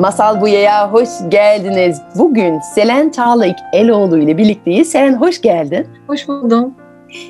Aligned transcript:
Masal 0.00 0.40
Buya'ya 0.40 0.92
hoş 0.92 1.08
geldiniz. 1.28 2.02
Bugün 2.18 2.60
Selen 2.60 3.10
Çağlık 3.10 3.56
Eloğlu 3.72 4.18
ile 4.18 4.38
birlikteyiz. 4.38 4.90
Selen 4.90 5.14
hoş 5.14 5.40
geldin. 5.40 5.86
Hoş 6.06 6.28
buldum. 6.28 6.74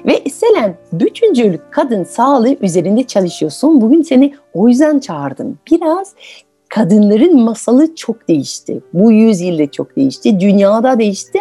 Ve 0.06 0.30
Selen 0.30 0.76
bütüncül 0.92 1.58
kadın 1.70 2.04
sağlığı 2.04 2.56
üzerinde 2.60 3.02
çalışıyorsun. 3.02 3.80
Bugün 3.80 4.02
seni 4.02 4.34
o 4.54 4.68
yüzden 4.68 4.98
çağırdım. 4.98 5.58
Biraz 5.70 6.14
kadınların 6.68 7.40
masalı 7.40 7.94
çok 7.94 8.28
değişti. 8.28 8.80
Bu 8.92 9.12
yüzyılda 9.12 9.70
çok 9.70 9.96
değişti. 9.96 10.40
Dünyada 10.40 10.98
değişti. 10.98 11.38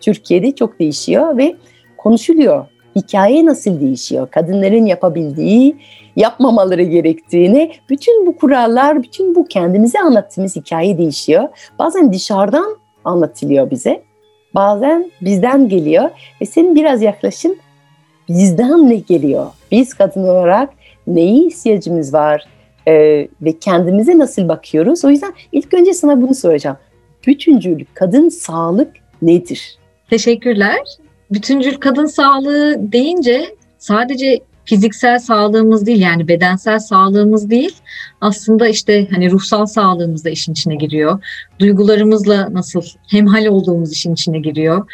Türkiye'de 0.00 0.54
çok 0.54 0.78
değişiyor 0.78 1.36
ve 1.36 1.56
konuşuluyor. 1.98 2.66
Hikaye 2.96 3.46
nasıl 3.46 3.80
değişiyor? 3.80 4.30
Kadınların 4.30 4.86
yapabildiği, 4.86 5.76
yapmamaları 6.16 6.82
gerektiğini, 6.82 7.72
bütün 7.90 8.26
bu 8.26 8.36
kurallar, 8.36 9.02
bütün 9.02 9.34
bu 9.34 9.44
kendimize 9.44 10.00
anlattığımız 10.00 10.56
hikaye 10.56 10.98
değişiyor. 10.98 11.48
Bazen 11.78 12.12
dışarıdan 12.12 12.76
anlatılıyor 13.04 13.70
bize. 13.70 14.02
Bazen 14.54 15.10
bizden 15.20 15.68
geliyor 15.68 16.10
ve 16.40 16.46
senin 16.46 16.74
biraz 16.74 17.02
yaklaşım 17.02 17.54
bizden 18.28 18.90
ne 18.90 18.96
geliyor? 18.96 19.46
Biz 19.72 19.94
kadın 19.94 20.22
olarak 20.22 20.70
neyi 21.06 21.46
ihtiyacımız 21.46 22.14
var 22.14 22.46
ee, 22.88 23.28
ve 23.42 23.58
kendimize 23.60 24.18
nasıl 24.18 24.48
bakıyoruz? 24.48 25.04
O 25.04 25.10
yüzden 25.10 25.32
ilk 25.52 25.74
önce 25.74 25.94
sana 25.94 26.22
bunu 26.22 26.34
soracağım. 26.34 26.76
Bütüncül 27.26 27.84
kadın 27.94 28.28
sağlık 28.28 28.92
nedir? 29.22 29.78
Teşekkürler. 30.10 30.78
Bütüncül 31.32 31.74
kadın 31.74 32.06
sağlığı 32.06 32.92
deyince 32.92 33.56
sadece 33.78 34.40
fiziksel 34.64 35.18
sağlığımız 35.18 35.86
değil 35.86 36.00
yani 36.00 36.28
bedensel 36.28 36.78
sağlığımız 36.78 37.50
değil 37.50 37.76
aslında 38.20 38.68
işte 38.68 39.08
hani 39.10 39.30
ruhsal 39.30 39.66
sağlığımız 39.66 40.24
da 40.24 40.30
işin 40.30 40.52
içine 40.52 40.74
giriyor. 40.74 41.24
Duygularımızla 41.58 42.48
nasıl 42.52 42.82
hemhal 43.10 43.46
olduğumuz 43.46 43.92
işin 43.92 44.14
içine 44.14 44.38
giriyor. 44.38 44.90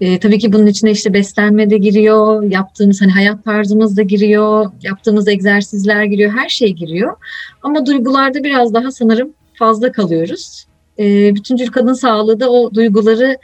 Ee, 0.00 0.18
tabii 0.18 0.38
ki 0.38 0.52
bunun 0.52 0.66
içine 0.66 0.90
işte 0.90 1.14
beslenme 1.14 1.70
de 1.70 1.78
giriyor, 1.78 2.42
yaptığımız 2.42 3.02
hani 3.02 3.12
hayat 3.12 3.44
tarzımız 3.44 3.96
da 3.96 4.02
giriyor, 4.02 4.70
yaptığımız 4.82 5.28
egzersizler 5.28 6.04
giriyor, 6.04 6.32
her 6.32 6.48
şey 6.48 6.72
giriyor. 6.72 7.16
Ama 7.62 7.86
duygularda 7.86 8.44
biraz 8.44 8.74
daha 8.74 8.90
sanırım 8.90 9.32
fazla 9.54 9.92
kalıyoruz. 9.92 10.66
Ee, 10.98 11.34
bütüncül 11.34 11.66
kadın 11.66 11.92
sağlığı 11.92 12.40
da 12.40 12.50
o 12.50 12.74
duyguları 12.74 13.36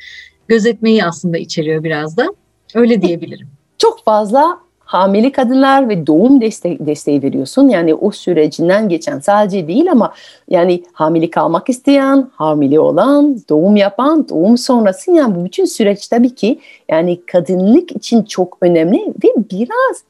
gözetmeyi 0.48 1.04
aslında 1.04 1.38
içeriyor 1.38 1.84
biraz 1.84 2.16
da. 2.16 2.26
Öyle 2.74 3.02
diyebilirim. 3.02 3.48
Çok 3.78 4.04
fazla 4.04 4.58
hamile 4.86 5.32
kadınlar 5.32 5.88
ve 5.88 6.06
doğum 6.06 6.40
deste 6.40 6.86
desteği 6.86 7.22
veriyorsun. 7.22 7.68
Yani 7.68 7.94
o 7.94 8.10
sürecinden 8.10 8.88
geçen 8.88 9.18
sadece 9.18 9.68
değil 9.68 9.90
ama 9.90 10.12
yani 10.48 10.82
hamile 10.92 11.30
kalmak 11.30 11.68
isteyen, 11.68 12.30
hamile 12.34 12.80
olan, 12.80 13.38
doğum 13.48 13.76
yapan, 13.76 14.28
doğum 14.28 14.58
sonrası 14.58 15.12
yani 15.12 15.34
bu 15.34 15.44
bütün 15.44 15.64
süreç 15.64 16.08
tabii 16.08 16.34
ki 16.34 16.58
yani 16.88 17.20
kadınlık 17.26 17.96
için 17.96 18.22
çok 18.22 18.58
önemli 18.60 19.14
ve 19.24 19.28
biraz 19.50 20.04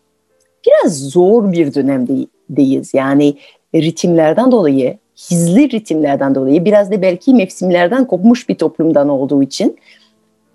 biraz 0.67 0.99
zor 0.99 1.53
bir 1.53 1.75
dönemdeyiz. 1.75 2.95
Yani 2.95 3.35
ritimlerden 3.75 4.53
dolayı, 4.53 4.99
hızlı 5.29 5.59
ritimlerden 5.59 6.35
dolayı 6.35 6.65
biraz 6.65 6.91
da 6.91 7.03
belki 7.03 7.35
mevsimlerden 7.35 8.07
kopmuş 8.07 8.49
bir 8.49 8.55
toplumdan 8.55 9.09
olduğu 9.09 9.43
için 9.43 9.77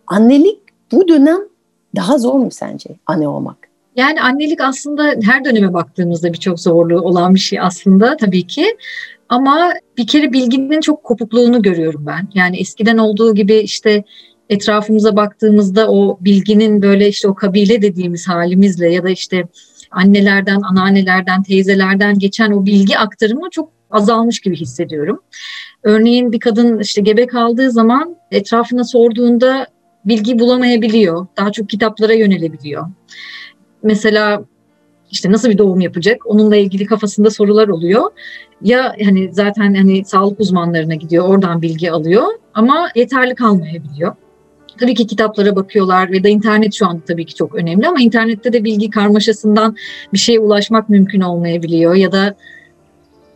annelik 0.07 0.59
bu 0.91 1.07
dönem 1.07 1.39
daha 1.95 2.17
zor 2.17 2.33
mu 2.33 2.51
sence 2.51 2.89
anne 3.05 3.27
olmak? 3.27 3.57
Yani 3.95 4.21
annelik 4.21 4.61
aslında 4.61 5.15
her 5.23 5.45
döneme 5.45 5.73
baktığımızda 5.73 6.33
birçok 6.33 6.59
zorluğu 6.59 7.01
olan 7.01 7.35
bir 7.35 7.39
şey 7.39 7.59
aslında 7.59 8.17
tabii 8.17 8.47
ki. 8.47 8.77
Ama 9.29 9.73
bir 9.97 10.07
kere 10.07 10.33
bilginin 10.33 10.81
çok 10.81 11.03
kopukluğunu 11.03 11.61
görüyorum 11.61 12.05
ben. 12.07 12.27
Yani 12.33 12.57
eskiden 12.57 12.97
olduğu 12.97 13.35
gibi 13.35 13.55
işte 13.55 14.03
etrafımıza 14.49 15.15
baktığımızda 15.15 15.91
o 15.91 16.17
bilginin 16.21 16.81
böyle 16.81 17.07
işte 17.07 17.27
o 17.27 17.35
kabile 17.35 17.81
dediğimiz 17.81 18.27
halimizle 18.27 18.93
ya 18.93 19.03
da 19.03 19.09
işte 19.09 19.43
annelerden, 19.91 20.61
anneannelerden, 20.61 21.43
teyzelerden 21.43 22.19
geçen 22.19 22.51
o 22.51 22.65
bilgi 22.65 22.97
aktarımı 22.97 23.49
çok 23.49 23.69
azalmış 23.91 24.39
gibi 24.39 24.55
hissediyorum. 24.55 25.21
Örneğin 25.83 26.31
bir 26.31 26.39
kadın 26.39 26.79
işte 26.79 27.01
gebe 27.01 27.27
kaldığı 27.27 27.71
zaman 27.71 28.15
etrafına 28.31 28.83
sorduğunda 28.83 29.67
bilgi 30.05 30.39
bulamayabiliyor. 30.39 31.27
Daha 31.37 31.51
çok 31.51 31.69
kitaplara 31.69 32.13
yönelebiliyor 32.13 32.87
mesela 33.83 34.43
işte 35.11 35.31
nasıl 35.31 35.49
bir 35.49 35.57
doğum 35.57 35.81
yapacak 35.81 36.21
onunla 36.25 36.55
ilgili 36.55 36.85
kafasında 36.85 37.29
sorular 37.29 37.67
oluyor. 37.67 38.11
Ya 38.61 38.95
hani 39.05 39.33
zaten 39.33 39.73
hani 39.75 40.05
sağlık 40.05 40.39
uzmanlarına 40.39 40.95
gidiyor 40.95 41.27
oradan 41.27 41.61
bilgi 41.61 41.91
alıyor 41.91 42.23
ama 42.53 42.89
yeterli 42.95 43.35
kalmayabiliyor. 43.35 44.15
Tabii 44.79 44.93
ki 44.93 45.07
kitaplara 45.07 45.55
bakıyorlar 45.55 46.11
ve 46.11 46.23
da 46.23 46.29
internet 46.29 46.73
şu 46.73 46.87
anda 46.87 47.01
tabii 47.07 47.25
ki 47.25 47.35
çok 47.35 47.55
önemli 47.55 47.87
ama 47.87 48.01
internette 48.01 48.53
de 48.53 48.63
bilgi 48.63 48.89
karmaşasından 48.89 49.75
bir 50.13 50.17
şeye 50.17 50.39
ulaşmak 50.39 50.89
mümkün 50.89 51.21
olmayabiliyor 51.21 51.95
ya 51.95 52.11
da 52.11 52.35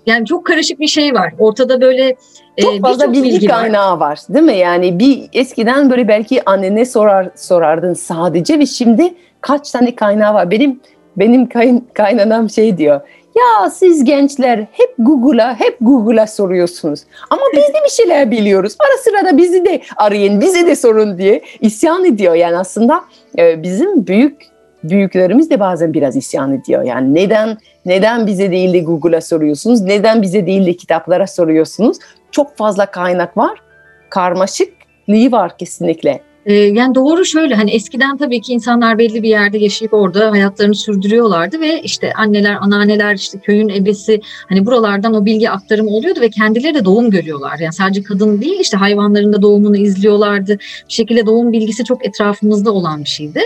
yani 0.05 0.25
çok 0.25 0.45
karışık 0.45 0.79
bir 0.79 0.87
şey 0.87 1.13
var. 1.13 1.33
Ortada 1.39 1.81
böyle 1.81 2.15
e, 2.57 2.61
çok 2.61 2.81
fazla 2.81 3.13
bilgi, 3.13 3.23
bilgi 3.23 3.47
kaynağı 3.47 3.99
var. 3.99 4.09
var 4.09 4.19
değil 4.29 4.45
mi? 4.45 4.57
Yani 4.57 4.99
bir 4.99 5.29
eskiden 5.33 5.89
böyle 5.89 6.07
belki 6.07 6.49
annene 6.49 6.85
sorar 6.85 7.29
sorardın 7.35 7.93
sadece 7.93 8.59
ve 8.59 8.65
şimdi 8.65 9.13
kaç 9.41 9.71
tane 9.71 9.95
kaynağı 9.95 10.33
var. 10.33 10.51
Benim 10.51 10.79
benim 11.17 11.49
kayn, 11.49 11.83
kaynanam 11.93 12.49
şey 12.49 12.77
diyor. 12.77 13.01
Ya 13.35 13.69
siz 13.69 14.03
gençler 14.03 14.67
hep 14.71 14.95
Google'a, 14.99 15.59
hep 15.59 15.77
Google'a 15.81 16.27
soruyorsunuz. 16.27 16.99
Ama 17.29 17.41
biz 17.53 17.67
de 17.67 17.77
bir 17.85 17.89
şeyler 17.89 18.31
biliyoruz. 18.31 18.75
Ara 18.79 18.97
sıra 18.97 19.25
da 19.25 19.37
bizi 19.37 19.65
de 19.65 19.81
arayın, 19.97 20.41
bize 20.41 20.67
de 20.67 20.75
sorun 20.75 21.17
diye 21.17 21.41
isyan 21.59 22.05
ediyor. 22.05 22.35
Yani 22.35 22.57
aslında 22.57 23.01
e, 23.37 23.63
bizim 23.63 24.07
büyük 24.07 24.54
büyüklerimiz 24.89 25.49
de 25.49 25.59
bazen 25.59 25.93
biraz 25.93 26.15
isyan 26.15 26.53
ediyor. 26.53 26.83
Yani 26.83 27.15
neden 27.15 27.57
neden 27.85 28.27
bize 28.27 28.51
değil 28.51 28.73
de 28.73 28.79
Google'a 28.79 29.21
soruyorsunuz? 29.21 29.81
Neden 29.81 30.21
bize 30.21 30.45
değil 30.45 30.65
de 30.65 30.73
kitaplara 30.73 31.27
soruyorsunuz? 31.27 31.97
Çok 32.31 32.57
fazla 32.57 32.85
kaynak 32.85 33.37
var. 33.37 33.61
Karmaşıklığı 34.09 35.31
var 35.31 35.57
kesinlikle. 35.57 36.19
Ee, 36.45 36.53
yani 36.53 36.95
doğru 36.95 37.25
şöyle 37.25 37.55
hani 37.55 37.71
eskiden 37.71 38.17
tabii 38.17 38.41
ki 38.41 38.53
insanlar 38.53 38.97
belli 38.97 39.23
bir 39.23 39.29
yerde 39.29 39.57
yaşayıp 39.57 39.93
orada 39.93 40.31
hayatlarını 40.31 40.75
sürdürüyorlardı 40.75 41.59
ve 41.59 41.81
işte 41.81 42.13
anneler, 42.13 42.57
anneanneler 42.61 43.15
işte 43.15 43.39
köyün 43.39 43.69
ebesi 43.69 44.21
hani 44.49 44.65
buralardan 44.65 45.13
o 45.13 45.25
bilgi 45.25 45.49
aktarımı 45.49 45.89
oluyordu 45.89 46.21
ve 46.21 46.29
kendileri 46.29 46.73
de 46.75 46.85
doğum 46.85 47.11
görüyorlar. 47.11 47.59
Yani 47.59 47.73
sadece 47.73 48.03
kadın 48.03 48.41
değil 48.41 48.59
işte 48.59 48.77
hayvanların 48.77 49.33
da 49.33 49.41
doğumunu 49.41 49.77
izliyorlardı. 49.77 50.57
Bir 50.89 50.93
şekilde 50.93 51.25
doğum 51.25 51.51
bilgisi 51.51 51.83
çok 51.83 52.05
etrafımızda 52.05 52.71
olan 52.71 53.03
bir 53.03 53.09
şeydi. 53.09 53.41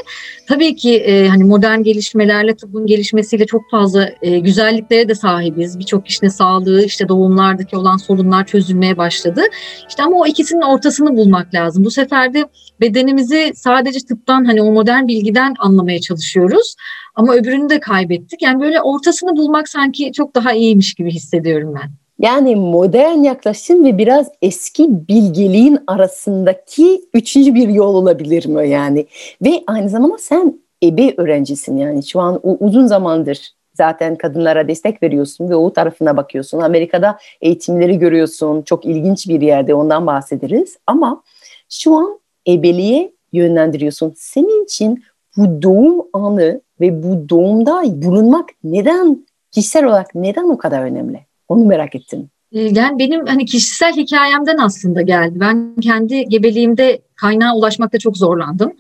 Tabii 0.48 0.76
ki 0.76 0.96
e, 0.96 1.28
hani 1.28 1.44
modern 1.44 1.84
gelişmelerle 1.84 2.56
tıbbın 2.56 2.86
gelişmesiyle 2.86 3.46
çok 3.46 3.62
fazla 3.72 4.10
e, 4.22 4.40
güzelliklere 4.40 5.10
de 5.10 5.16
sahibiz. 5.16 5.80
Birçok 5.80 6.08
işte 6.08 6.30
sağlığı 6.30 6.84
işte 6.84 7.08
doğumlardaki 7.08 7.78
olan 7.78 7.98
sorunlar 7.98 8.46
çözülmeye 8.46 8.98
başladı. 8.98 9.42
İşte 9.90 10.04
ama 10.04 10.18
o 10.18 10.26
ikisinin 10.26 10.62
ortasını 10.62 11.18
bulmak 11.18 11.54
lazım. 11.54 11.86
Bu 11.86 11.92
sefer 11.92 12.34
de 12.34 12.46
bedenimizi 12.89 13.53
sadece 13.56 14.00
tıptan 14.00 14.45
hani 14.45 14.62
o 14.62 14.71
modern 14.71 15.07
bilgiden 15.07 15.56
anlamaya 15.59 16.01
çalışıyoruz. 16.01 16.75
Ama 17.15 17.33
öbürünü 17.33 17.69
de 17.69 17.80
kaybettik. 17.80 18.41
Yani 18.41 18.62
böyle 18.62 18.81
ortasını 18.81 19.38
bulmak 19.38 19.69
sanki 19.69 20.12
çok 20.12 20.36
daha 20.36 20.53
iyiymiş 20.53 20.94
gibi 20.94 21.12
hissediyorum 21.12 21.75
ben. 21.81 21.89
Yani 22.19 22.56
modern 22.56 23.24
yaklaşım 23.24 23.86
ve 23.86 23.97
biraz 23.97 24.27
eski 24.41 25.07
bilgeliğin 25.07 25.80
arasındaki 25.88 27.01
üçüncü 27.13 27.56
bir 27.56 27.68
yol 27.69 27.95
olabilir 27.95 28.45
mi 28.45 28.69
yani? 28.69 29.06
Ve 29.41 29.63
aynı 29.68 29.89
zamanda 29.89 30.18
sen 30.18 30.59
ebe 30.83 31.13
öğrencisin 31.18 31.77
yani 31.77 32.07
şu 32.07 32.19
an 32.19 32.39
uzun 32.44 32.88
zamandır 32.88 33.53
zaten 33.74 34.15
kadınlara 34.15 34.68
destek 34.68 35.03
veriyorsun 35.03 35.50
ve 35.50 35.56
o 35.56 35.74
tarafına 35.74 36.18
bakıyorsun. 36.18 36.59
Amerika'da 36.59 37.18
eğitimleri 37.41 38.00
görüyorsun. 38.00 38.62
Çok 38.62 38.86
ilginç 38.86 39.27
bir 39.27 39.41
yerde 39.41 39.74
ondan 39.74 40.07
bahsederiz. 40.07 40.77
Ama 40.88 41.24
şu 41.69 41.95
an 41.95 42.19
ebeliğe 42.54 43.12
yönlendiriyorsun. 43.34 44.13
Senin 44.18 44.63
için 44.63 45.04
bu 45.38 45.62
doğum 45.62 46.01
anı 46.13 46.62
ve 46.81 47.04
bu 47.04 47.30
doğumda 47.30 47.84
bulunmak 48.01 48.50
neden 48.63 49.28
kişisel 49.51 49.86
olarak 49.86 50.16
neden 50.16 50.50
o 50.50 50.57
kadar 50.57 50.81
önemli? 50.84 51.19
Onu 51.48 51.66
merak 51.66 51.96
ettim. 51.96 52.30
Ee, 52.51 52.60
yani 52.60 53.00
benim 53.00 53.25
hani 53.25 53.46
kişisel 53.46 53.94
hikayemden 53.94 54.57
aslında 54.57 55.01
geldi. 55.01 55.40
Ben 55.40 55.75
kendi 55.81 56.25
gebeliğimde 56.25 57.01
kaynağa 57.16 57.56
ulaşmakta 57.56 58.00
çok 58.00 58.18
zorlandım. 58.18 58.72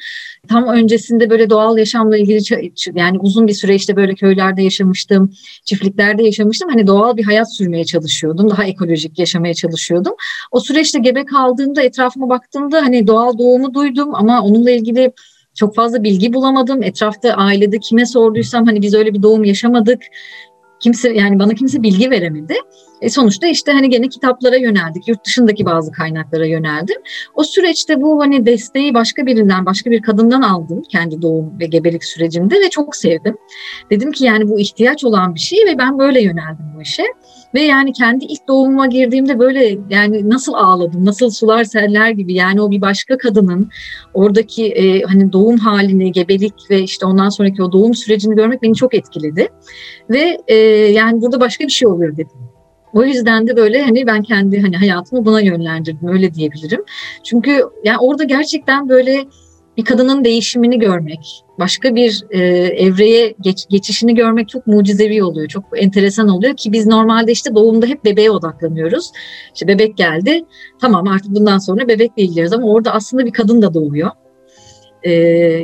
Tam 0.47 0.67
öncesinde 0.67 1.29
böyle 1.29 1.49
doğal 1.49 1.77
yaşamla 1.77 2.17
ilgili 2.17 2.39
yani 2.93 3.19
uzun 3.19 3.47
bir 3.47 3.53
süre 3.53 3.75
işte 3.75 3.95
böyle 3.95 4.15
köylerde 4.15 4.61
yaşamıştım, 4.63 5.31
çiftliklerde 5.65 6.23
yaşamıştım. 6.23 6.69
Hani 6.69 6.87
doğal 6.87 7.17
bir 7.17 7.23
hayat 7.23 7.55
sürmeye 7.55 7.85
çalışıyordum, 7.85 8.49
daha 8.49 8.63
ekolojik 8.63 9.19
yaşamaya 9.19 9.53
çalışıyordum. 9.53 10.13
O 10.51 10.59
süreçte 10.59 10.99
gebe 10.99 11.25
kaldığımda 11.25 11.81
etrafıma 11.81 12.29
baktığımda 12.29 12.81
hani 12.81 13.07
doğal 13.07 13.37
doğumu 13.37 13.73
duydum 13.73 14.15
ama 14.15 14.41
onunla 14.41 14.71
ilgili 14.71 15.11
çok 15.55 15.75
fazla 15.75 16.03
bilgi 16.03 16.33
bulamadım. 16.33 16.83
Etrafta 16.83 17.33
ailede 17.33 17.79
kime 17.79 18.05
sorduysam 18.05 18.65
hani 18.65 18.81
biz 18.81 18.93
öyle 18.93 19.13
bir 19.13 19.23
doğum 19.23 19.43
yaşamadık. 19.43 20.01
Kimse 20.79 21.13
yani 21.13 21.39
bana 21.39 21.53
kimse 21.53 21.83
bilgi 21.83 22.11
veremedi. 22.11 22.55
E 23.01 23.09
sonuçta 23.09 23.47
işte 23.47 23.71
hani 23.71 23.89
gene 23.89 24.09
kitaplara 24.09 24.55
yöneldik. 24.55 25.07
Yurt 25.07 25.25
dışındaki 25.25 25.65
bazı 25.65 25.91
kaynaklara 25.91 26.45
yöneldim. 26.45 26.95
O 27.35 27.43
süreçte 27.43 28.01
bu 28.01 28.21
hani 28.21 28.45
desteği 28.45 28.93
başka 28.93 29.25
birinden, 29.25 29.65
başka 29.65 29.91
bir 29.91 30.01
kadından 30.01 30.41
aldım 30.41 30.81
kendi 30.91 31.21
doğum 31.21 31.59
ve 31.59 31.65
gebelik 31.65 32.03
sürecimde 32.03 32.55
ve 32.55 32.69
çok 32.69 32.95
sevdim. 32.95 33.37
Dedim 33.89 34.11
ki 34.11 34.25
yani 34.25 34.49
bu 34.49 34.59
ihtiyaç 34.59 35.03
olan 35.03 35.35
bir 35.35 35.39
şey 35.39 35.59
ve 35.65 35.77
ben 35.77 35.99
böyle 35.99 36.21
yöneldim 36.21 36.65
bu 36.75 36.81
işe. 36.81 37.03
Ve 37.53 37.61
yani 37.61 37.93
kendi 37.93 38.25
ilk 38.25 38.47
doğumuma 38.47 38.87
girdiğimde 38.87 39.39
böyle 39.39 39.77
yani 39.89 40.29
nasıl 40.29 40.53
ağladım, 40.53 41.05
nasıl 41.05 41.29
sular 41.29 41.63
seller 41.63 42.09
gibi 42.09 42.33
yani 42.33 42.61
o 42.61 42.71
bir 42.71 42.81
başka 42.81 43.17
kadının 43.17 43.69
oradaki 44.13 44.67
e, 44.67 45.01
hani 45.01 45.33
doğum 45.33 45.57
halini, 45.57 46.11
gebelik 46.11 46.53
ve 46.69 46.81
işte 46.81 47.05
ondan 47.05 47.29
sonraki 47.29 47.63
o 47.63 47.71
doğum 47.71 47.93
sürecini 47.93 48.35
görmek 48.35 48.63
beni 48.63 48.75
çok 48.75 48.95
etkiledi. 48.95 49.47
Ve 50.09 50.37
e, 50.47 50.55
yani 50.91 51.21
burada 51.21 51.39
başka 51.39 51.63
bir 51.63 51.71
şey 51.71 51.87
oluyor 51.87 52.13
dedim. 52.13 52.49
O 52.93 53.03
yüzden 53.03 53.47
de 53.47 53.55
böyle 53.55 53.81
hani 53.81 54.07
ben 54.07 54.23
kendi 54.23 54.61
hani 54.61 54.77
hayatımı 54.77 55.25
buna 55.25 55.41
yönlendirdim 55.41 56.07
öyle 56.07 56.33
diyebilirim. 56.33 56.83
Çünkü 57.23 57.63
yani 57.83 57.97
orada 57.97 58.23
gerçekten 58.23 58.89
böyle 58.89 59.25
bir 59.79 59.85
kadının 59.85 60.23
değişimini 60.23 60.79
görmek, 60.79 61.45
başka 61.59 61.95
bir 61.95 62.25
e, 62.29 62.39
evreye 62.67 63.35
geç, 63.41 63.65
geçişini 63.69 64.15
görmek 64.15 64.49
çok 64.49 64.67
mucizevi 64.67 65.23
oluyor. 65.23 65.47
Çok 65.47 65.63
enteresan 65.75 66.27
oluyor 66.29 66.55
ki 66.55 66.71
biz 66.71 66.87
normalde 66.87 67.31
işte 67.31 67.55
doğumda 67.55 67.85
hep 67.85 68.05
bebeğe 68.05 68.31
odaklanıyoruz. 68.31 69.11
İşte 69.53 69.67
bebek 69.67 69.97
geldi. 69.97 70.45
Tamam 70.81 71.07
artık 71.07 71.35
bundan 71.35 71.57
sonra 71.57 71.87
bebekle 71.87 72.23
ilgileniyoruz 72.23 72.53
ama 72.53 72.67
orada 72.67 72.93
aslında 72.93 73.25
bir 73.25 73.31
kadın 73.31 73.61
da 73.61 73.73
doğuyor. 73.73 74.09
E, 75.03 75.11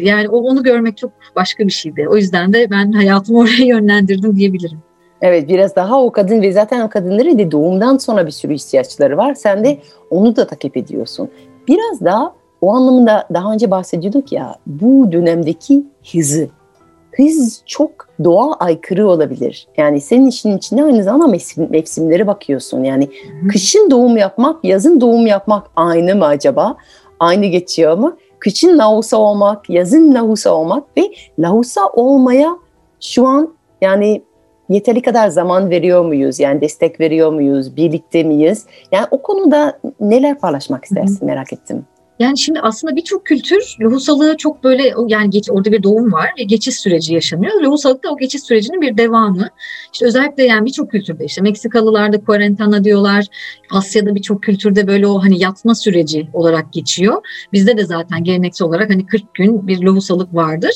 yani 0.02 0.30
onu 0.30 0.64
görmek 0.64 0.98
çok 0.98 1.12
başka 1.36 1.68
bir 1.68 1.74
şeydi. 1.74 2.08
O 2.10 2.16
yüzden 2.18 2.54
de 2.54 2.72
ben 2.72 2.92
hayatımı 2.92 3.40
oraya 3.44 3.66
yönlendirdim 3.66 4.36
diyebilirim. 4.36 4.80
Evet 5.22 5.50
biraz 5.50 5.76
daha 5.76 6.04
o 6.04 6.12
kadın 6.12 6.42
ve 6.42 6.52
zaten 6.52 6.82
o 6.82 6.90
kadınların 6.90 7.40
da 7.40 7.52
doğumdan 7.52 7.98
sonra 7.98 8.26
bir 8.26 8.32
sürü 8.32 8.54
ihtiyaçları 8.54 9.18
var. 9.18 9.34
Sen 9.34 9.64
de 9.64 9.80
onu 10.10 10.36
da 10.36 10.48
takip 10.48 10.78
ediyorsun. 10.78 11.30
Biraz 11.68 12.02
daha 12.06 12.45
o 12.62 12.74
anlamında 12.74 13.28
daha 13.34 13.54
önce 13.54 13.72
bahsediyorduk 13.72 14.32
ya 14.32 14.56
bu 14.68 15.12
dönemdeki 15.12 15.84
hızı. 16.12 16.48
Hız 17.12 17.62
çok 17.66 17.92
doğa 18.24 18.54
aykırı 18.54 19.10
olabilir. 19.10 19.68
Yani 19.78 20.02
senin 20.02 20.28
işin 20.28 20.58
içinde 20.58 20.84
aynı 20.84 21.04
zamanda 21.04 21.28
mevsim, 21.28 21.68
mevsimlere 21.70 22.28
bakıyorsun. 22.28 22.84
Yani 22.84 23.10
Hı. 23.42 23.48
kışın 23.48 23.92
doğum 23.92 24.18
yapmak, 24.18 24.64
yazın 24.64 25.02
doğum 25.02 25.28
yapmak 25.28 25.68
aynı 25.76 26.16
mı 26.16 26.26
acaba? 26.26 26.76
Aynı 27.20 27.46
geçiyor 27.46 27.98
mu? 27.98 28.18
Kışın 28.40 28.78
lahusa 28.78 29.18
olmak, 29.18 29.70
yazın 29.70 30.14
lahusa 30.14 30.52
olmak 30.52 30.98
ve 30.98 31.02
lahusa 31.40 31.88
olmaya 31.88 32.58
şu 33.02 33.28
an 33.28 33.54
yani 33.82 34.22
yeteri 34.70 35.02
kadar 35.02 35.28
zaman 35.28 35.70
veriyor 35.70 36.06
muyuz? 36.06 36.40
Yani 36.40 36.62
destek 36.62 37.00
veriyor 37.00 37.32
muyuz? 37.32 37.78
Birlikte 37.78 38.24
miyiz? 38.24 38.66
Yani 38.92 39.08
o 39.12 39.22
konuda 39.22 39.80
neler 40.00 40.40
paylaşmak 40.40 40.86
istersin 40.86 41.26
merak 41.26 41.54
ettim. 41.54 41.86
Yani 42.20 42.38
şimdi 42.38 42.60
aslında 42.60 42.96
birçok 42.96 43.26
kültür 43.26 43.76
lohusalığı 43.82 44.38
çok 44.38 44.64
böyle 44.64 44.94
yani 45.08 45.30
geç, 45.30 45.50
orada 45.50 45.72
bir 45.72 45.84
doğum 45.84 46.14
var 46.14 46.30
ve 46.40 46.44
geçiş 46.44 46.76
süreci 46.76 47.14
yaşanıyor. 47.14 47.62
Lohusalık 47.62 48.04
da 48.04 48.12
o 48.12 48.18
geçiş 48.18 48.44
sürecinin 48.44 48.82
bir 48.82 48.98
devamı. 48.98 49.50
İşte 49.94 50.06
özellikle 50.06 50.44
yani 50.44 50.66
birçok 50.66 50.92
kültürde 50.92 51.26
işte 51.26 51.42
Meksikalılar 51.42 52.14
da 52.14 52.24
quarentana 52.24 52.84
diyorlar. 52.84 53.26
Asya'da 53.72 54.16
birçok 54.16 54.44
kültürde 54.44 54.88
böyle 54.88 55.08
o 55.08 55.24
hani 55.24 55.44
yatma 55.44 55.76
süreci 55.76 56.28
olarak 56.34 56.74
geçiyor. 56.74 57.22
Bizde 57.54 57.78
de 57.78 57.86
zaten 57.86 58.24
geleneksel 58.24 58.68
olarak 58.68 58.90
hani 58.90 59.06
40 59.06 59.34
gün 59.34 59.68
bir 59.68 59.82
lohusalık 59.82 60.34
vardır. 60.34 60.72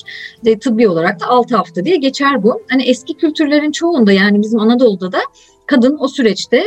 Ve 0.45 0.59
tıbbi 0.59 0.87
olarak 0.87 1.19
da 1.19 1.27
6 1.27 1.55
hafta 1.55 1.85
diye 1.85 1.95
geçer 1.95 2.43
bu. 2.43 2.61
Hani 2.69 2.83
eski 2.83 3.13
kültürlerin 3.13 3.71
çoğunda 3.71 4.11
yani 4.11 4.41
bizim 4.41 4.59
Anadolu'da 4.59 5.11
da 5.11 5.19
kadın 5.65 5.97
o 5.99 6.07
süreçte 6.07 6.63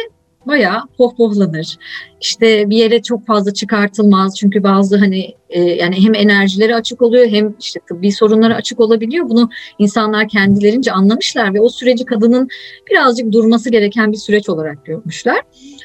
bayağı 0.46 0.82
pohpohlanır. 0.98 1.76
İşte 2.20 2.70
bir 2.70 2.76
yere 2.76 3.02
çok 3.02 3.26
fazla 3.26 3.54
çıkartılmaz 3.54 4.36
çünkü 4.36 4.62
bazı 4.62 4.96
hani 4.96 5.34
e, 5.50 5.60
yani 5.60 6.04
hem 6.04 6.14
enerjileri 6.14 6.74
açık 6.74 7.02
oluyor 7.02 7.26
hem 7.26 7.54
işte 7.60 7.80
tıbbi 7.88 8.12
sorunları 8.12 8.54
açık 8.54 8.80
olabiliyor. 8.80 9.28
Bunu 9.28 9.50
insanlar 9.78 10.28
kendilerince 10.28 10.92
anlamışlar 10.92 11.54
ve 11.54 11.60
o 11.60 11.68
süreci 11.68 12.04
kadının 12.04 12.48
birazcık 12.90 13.32
durması 13.32 13.70
gereken 13.70 14.12
bir 14.12 14.16
süreç 14.16 14.48
olarak 14.48 14.84
görmüşler. 14.84 15.42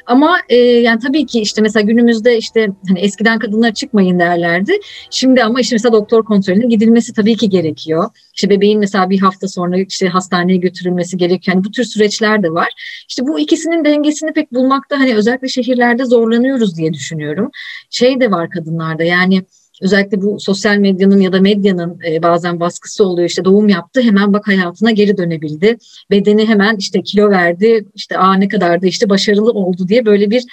Ama 0.08 0.38
e, 0.50 0.56
yani 0.58 1.00
tabii 1.00 1.26
ki 1.26 1.42
işte 1.42 1.62
mesela 1.62 1.84
günümüzde 1.84 2.38
işte 2.38 2.70
hani 2.88 3.00
eskiden 3.00 3.40
kadınlar 3.40 3.74
çıkmayın 3.74 4.20
derlerdi. 4.20 4.74
Şimdi 5.12 5.44
ama 5.44 5.62
işte 5.62 5.76
mesela 5.76 5.94
doktor 5.94 6.26
kontrolüne 6.26 6.66
gidilmesi 6.66 7.14
tabii 7.14 7.38
ki 7.38 7.50
gerekiyor. 7.50 8.10
İşte 8.34 8.50
bebeğin 8.50 8.80
mesela 8.80 9.10
bir 9.10 9.20
hafta 9.20 9.48
sonra 9.48 9.78
işte 9.78 10.08
hastaneye 10.08 10.58
götürülmesi 10.58 11.18
gerekiyor. 11.18 11.56
Yani 11.56 11.66
bu 11.66 11.72
tür 11.72 11.84
süreçler 11.84 12.44
de 12.44 12.50
var. 12.52 12.70
İşte 13.10 13.28
bu 13.28 13.40
ikisinin 13.40 13.86
dengesini 13.86 14.34
pek 14.34 14.54
bulmakta 14.54 15.00
hani 15.00 15.16
özellikle 15.16 15.48
şehirlerde 15.48 16.06
zorlanıyoruz 16.06 16.78
diye 16.78 16.94
düşünüyorum. 16.94 17.50
Şey 17.90 18.20
de 18.20 18.32
var 18.32 18.50
kadınlarda 18.50 19.04
yani 19.04 19.44
özellikle 19.82 20.22
bu 20.22 20.40
sosyal 20.40 20.78
medyanın 20.78 21.22
ya 21.22 21.34
da 21.34 21.42
medyanın 21.42 22.00
e, 22.08 22.24
bazen 22.24 22.60
baskısı 22.60 23.06
oluyor. 23.06 23.30
İşte 23.30 23.46
doğum 23.46 23.70
yaptı 23.70 24.02
hemen 24.02 24.34
bak 24.34 24.48
hayatına 24.48 24.92
geri 24.92 25.18
dönebildi. 25.18 25.78
Bedeni 26.12 26.48
hemen 26.48 26.76
işte 26.76 27.02
kilo 27.02 27.30
verdi. 27.30 27.86
İşte 27.96 28.18
aa 28.18 28.34
ne 28.34 28.48
kadar 28.48 28.82
da 28.82 28.88
işte 28.88 29.10
başarılı 29.10 29.52
oldu 29.52 29.88
diye 29.88 30.06
böyle 30.06 30.32
bir 30.32 30.44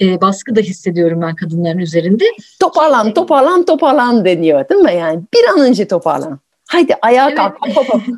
e, 0.00 0.20
baskı 0.20 0.56
da 0.56 0.60
hissediyorum 0.60 1.20
ben 1.22 1.34
kadınların 1.34 1.78
üzerinde. 1.78 2.24
Toparlan, 2.60 3.14
toparlan, 3.14 3.64
toparlan 3.64 4.24
deniyor 4.24 4.68
değil 4.68 4.80
mi? 4.80 4.94
Yani 4.98 5.20
bir 5.34 5.48
an 5.52 5.68
önce 5.68 5.88
toparlan. 5.88 6.40
Haydi 6.68 6.94
ayağa 7.02 7.28
evet. 7.28 7.38
kalk. 7.38 7.76
Hop, 7.76 7.88
hop. 7.88 8.02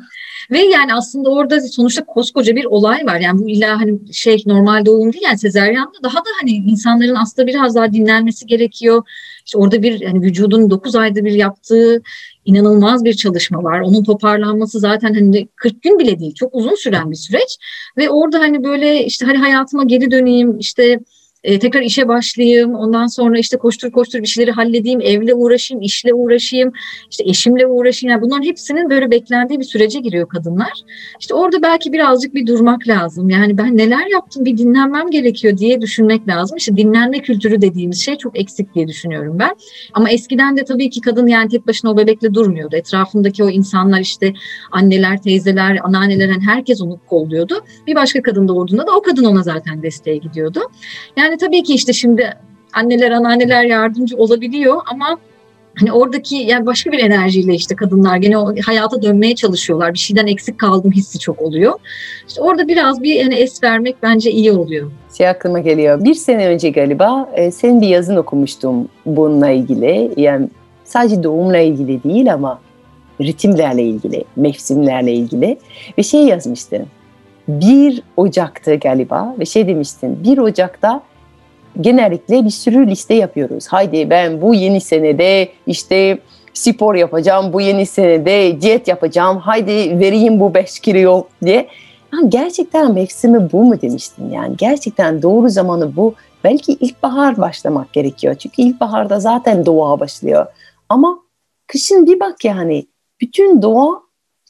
Ve 0.51 0.59
yani 0.59 0.93
aslında 0.93 1.29
orada 1.29 1.61
sonuçta 1.61 2.05
koskoca 2.05 2.55
bir 2.55 2.65
olay 2.65 3.05
var. 3.05 3.19
Yani 3.19 3.39
bu 3.39 3.49
illa 3.49 3.81
hani 3.81 4.13
şey 4.13 4.43
normal 4.45 4.85
doğum 4.85 5.13
değil 5.13 5.23
yani 5.23 5.37
sezeryanda 5.37 6.03
daha 6.03 6.17
da 6.17 6.29
hani 6.41 6.51
insanların 6.51 7.15
aslında 7.15 7.47
biraz 7.47 7.75
daha 7.75 7.93
dinlenmesi 7.93 8.45
gerekiyor. 8.45 9.03
İşte 9.45 9.57
orada 9.57 9.83
bir 9.83 10.01
hani 10.01 10.21
vücudun 10.21 10.69
9 10.69 10.95
ayda 10.95 11.25
bir 11.25 11.31
yaptığı 11.31 12.01
inanılmaz 12.45 13.05
bir 13.05 13.13
çalışma 13.13 13.63
var. 13.63 13.79
Onun 13.79 14.03
toparlanması 14.03 14.79
zaten 14.79 15.13
hani 15.13 15.47
40 15.55 15.81
gün 15.81 15.99
bile 15.99 16.19
değil. 16.19 16.33
Çok 16.33 16.55
uzun 16.55 16.75
süren 16.75 17.11
bir 17.11 17.15
süreç. 17.15 17.57
Ve 17.97 18.09
orada 18.09 18.39
hani 18.39 18.63
böyle 18.63 19.05
işte 19.05 19.25
hani 19.25 19.37
hayatıma 19.37 19.83
geri 19.83 20.11
döneyim 20.11 20.59
işte 20.59 20.99
e, 21.45 21.59
tekrar 21.59 21.81
işe 21.81 22.07
başlayayım. 22.07 22.75
Ondan 22.75 23.07
sonra 23.07 23.39
işte 23.39 23.57
koştur 23.57 23.91
koştur 23.91 24.21
bir 24.21 24.27
şeyleri 24.27 24.51
halledeyim. 24.51 25.01
Evle 25.01 25.33
uğraşayım, 25.33 25.81
işle 25.81 26.13
uğraşayım, 26.13 26.71
işte 27.11 27.23
eşimle 27.27 27.67
uğraşayım. 27.67 28.11
Yani 28.11 28.21
bunların 28.21 28.43
hepsinin 28.43 28.89
böyle 28.89 29.11
beklendiği 29.11 29.59
bir 29.59 29.63
sürece 29.63 29.99
giriyor 29.99 30.29
kadınlar. 30.29 30.73
İşte 31.19 31.33
orada 31.33 31.61
belki 31.61 31.93
birazcık 31.93 32.33
bir 32.33 32.47
durmak 32.47 32.87
lazım. 32.87 33.29
Yani 33.29 33.57
ben 33.57 33.77
neler 33.77 34.07
yaptım 34.07 34.45
bir 34.45 34.57
dinlenmem 34.57 35.11
gerekiyor 35.11 35.57
diye 35.57 35.81
düşünmek 35.81 36.27
lazım. 36.27 36.57
İşte 36.57 36.77
dinlenme 36.77 37.19
kültürü 37.19 37.61
dediğimiz 37.61 38.01
şey 38.05 38.17
çok 38.17 38.39
eksik 38.39 38.75
diye 38.75 38.87
düşünüyorum 38.87 39.39
ben. 39.39 39.55
Ama 39.93 40.09
eskiden 40.09 40.57
de 40.57 40.65
tabii 40.65 40.89
ki 40.89 41.01
kadın 41.01 41.27
yani 41.27 41.49
tek 41.49 41.67
başına 41.67 41.91
o 41.91 41.97
bebekle 41.97 42.33
durmuyordu. 42.33 42.75
Etrafındaki 42.75 43.43
o 43.43 43.49
insanlar 43.49 43.99
işte 43.99 44.33
anneler, 44.71 45.21
teyzeler, 45.21 45.77
anneanneler 45.83 46.29
herkes 46.29 46.81
onu 46.81 46.99
kolluyordu. 47.09 47.63
Bir 47.87 47.95
başka 47.95 48.21
kadın 48.21 48.47
doğurduğunda 48.47 48.87
da 48.87 48.95
o 48.95 49.01
kadın 49.01 49.23
ona 49.23 49.43
zaten 49.43 49.83
desteğe 49.83 50.17
gidiyordu. 50.17 50.59
Yani 51.17 51.34
yani 51.35 51.47
tabii 51.47 51.63
ki 51.63 51.73
işte 51.73 51.93
şimdi 51.93 52.33
anneler, 52.73 53.11
anneanneler 53.11 53.63
yardımcı 53.63 54.17
olabiliyor 54.17 54.81
ama 54.85 55.17
hani 55.79 55.91
oradaki 55.91 56.35
yani 56.35 56.65
başka 56.65 56.91
bir 56.91 56.99
enerjiyle 56.99 57.53
işte 57.53 57.75
kadınlar 57.75 58.17
gene 58.17 58.37
o 58.37 58.53
hayata 58.65 59.01
dönmeye 59.01 59.35
çalışıyorlar. 59.35 59.93
Bir 59.93 59.99
şeyden 59.99 60.27
eksik 60.27 60.59
kaldım 60.59 60.91
hissi 60.91 61.19
çok 61.19 61.41
oluyor. 61.41 61.73
İşte 62.27 62.41
orada 62.41 62.67
biraz 62.67 63.03
bir 63.03 63.23
hani 63.23 63.35
es 63.35 63.63
vermek 63.63 63.95
bence 64.03 64.31
iyi 64.31 64.51
oluyor. 64.51 64.91
Şey 65.17 65.27
aklıma 65.27 65.59
geliyor. 65.59 66.03
Bir 66.03 66.13
sene 66.13 66.47
önce 66.47 66.69
galiba 66.69 67.29
e, 67.33 67.51
senin 67.51 67.81
bir 67.81 67.87
yazın 67.87 68.15
okumuştum 68.15 68.89
bununla 69.05 69.49
ilgili. 69.49 70.11
Yani 70.17 70.49
sadece 70.83 71.23
doğumla 71.23 71.57
ilgili 71.57 72.03
değil 72.03 72.33
ama 72.33 72.59
ritimlerle 73.21 73.83
ilgili, 73.83 74.23
mevsimlerle 74.35 75.13
ilgili 75.13 75.57
ve 75.97 76.03
şey 76.03 76.21
yazmıştın. 76.21 76.87
1 77.47 78.01
Ocak'ta 78.17 78.75
galiba 78.75 79.35
ve 79.39 79.45
şey 79.45 79.67
demiştin 79.67 80.23
1 80.23 80.37
Ocak'ta 80.37 81.01
genellikle 81.81 82.45
bir 82.45 82.49
sürü 82.49 82.87
liste 82.87 83.13
yapıyoruz. 83.13 83.67
Haydi 83.67 84.09
ben 84.09 84.41
bu 84.41 84.55
yeni 84.55 84.81
senede 84.81 85.49
işte 85.67 86.19
spor 86.53 86.95
yapacağım, 86.95 87.53
bu 87.53 87.61
yeni 87.61 87.85
senede 87.85 88.61
diyet 88.61 88.87
yapacağım, 88.87 89.37
haydi 89.37 89.99
vereyim 89.99 90.39
bu 90.39 90.53
5 90.53 90.79
kilo 90.79 91.27
diye. 91.45 91.67
Ha, 92.11 92.17
gerçekten 92.27 92.93
mevsimi 92.93 93.51
bu 93.51 93.63
mu 93.63 93.81
demiştin 93.81 94.29
yani 94.29 94.57
gerçekten 94.57 95.21
doğru 95.21 95.49
zamanı 95.49 95.95
bu. 95.95 96.13
Belki 96.43 96.73
ilkbahar 96.73 97.37
başlamak 97.37 97.93
gerekiyor 97.93 98.35
çünkü 98.35 98.61
ilkbaharda 98.61 99.19
zaten 99.19 99.65
doğa 99.65 99.99
başlıyor. 99.99 100.45
Ama 100.89 101.19
kışın 101.67 102.05
bir 102.05 102.19
bak 102.19 102.45
yani 102.45 102.85
bütün 103.21 103.61
doğa 103.61 104.01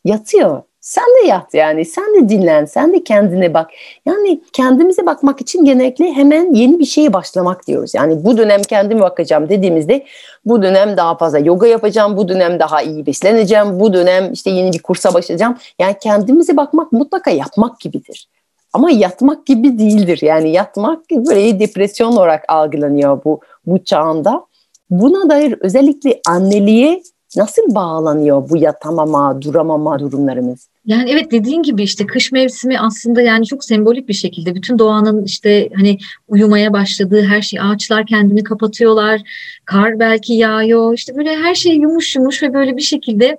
yatıyor. 0.06 0.62
Sen 0.86 1.04
de 1.04 1.28
yat 1.28 1.54
yani, 1.54 1.86
sen 1.86 2.16
de 2.16 2.30
dinlen, 2.30 2.66
sen 2.66 2.94
de 2.94 3.04
kendine 3.04 3.54
bak. 3.54 3.70
Yani 4.06 4.42
kendimize 4.54 5.06
bakmak 5.06 5.42
için 5.42 5.66
genellikle 5.66 6.14
hemen 6.14 6.54
yeni 6.54 6.80
bir 6.80 6.86
şeye 6.86 7.14
başlamak 7.14 7.68
diyoruz. 7.68 7.94
Yani 7.96 8.26
bu 8.26 8.38
dönem 8.38 8.62
kendime 8.62 9.02
bakacağım 9.02 9.50
dediğimizde 9.50 10.06
bu 10.46 10.62
dönem 10.62 10.98
daha 10.98 11.18
fazla 11.18 11.40
yoga 11.40 11.68
yapacağım, 11.68 12.18
bu 12.18 12.28
dönem 12.28 12.60
daha 12.60 12.82
iyi 12.82 13.06
besleneceğim, 13.06 13.80
bu 13.80 13.94
dönem 13.94 14.34
işte 14.34 14.50
yeni 14.50 14.74
bir 14.74 14.82
kursa 14.82 15.14
başlayacağım. 15.14 15.58
Yani 15.80 15.96
kendimize 16.02 16.58
bakmak 16.58 16.92
mutlaka 16.92 17.32
yapmak 17.32 17.80
gibidir. 17.80 18.28
Ama 18.74 18.92
yatmak 18.92 19.46
gibi 19.46 19.80
değildir. 19.80 20.20
Yani 20.22 20.52
yatmak 20.52 21.12
böyle 21.12 21.60
depresyon 21.60 22.12
olarak 22.12 22.44
algılanıyor 22.48 23.24
bu 23.26 23.40
bu 23.66 23.84
çağında. 23.84 24.46
Buna 24.90 25.30
dair 25.30 25.56
özellikle 25.60 26.22
anneliğe 26.28 27.02
nasıl 27.38 27.76
bağlanıyor 27.76 28.50
bu 28.50 28.58
yatamama, 28.58 29.42
duramama 29.42 30.00
durumlarımız? 30.00 30.68
Yani 30.86 31.10
evet 31.10 31.32
dediğin 31.32 31.64
gibi 31.64 31.84
işte 31.84 32.06
kış 32.06 32.32
mevsimi 32.32 32.80
aslında 32.80 33.22
yani 33.22 33.46
çok 33.46 33.64
sembolik 33.64 34.08
bir 34.10 34.14
şekilde 34.14 34.56
bütün 34.56 34.80
doğanın 34.80 35.24
işte 35.24 35.70
hani 35.76 35.98
uyumaya 36.28 36.74
başladığı 36.74 37.24
her 37.24 37.42
şey 37.42 37.60
ağaçlar 37.62 38.06
kendini 38.06 38.44
kapatıyorlar. 38.44 39.22
Kar 39.66 40.00
belki 40.00 40.34
yağıyor. 40.34 40.94
işte 40.94 41.16
böyle 41.16 41.36
her 41.36 41.56
şey 41.56 41.76
yumuş 41.76 42.16
yumuş 42.16 42.44
ve 42.44 42.54
böyle 42.54 42.78
bir 42.78 42.82
şekilde 42.82 43.38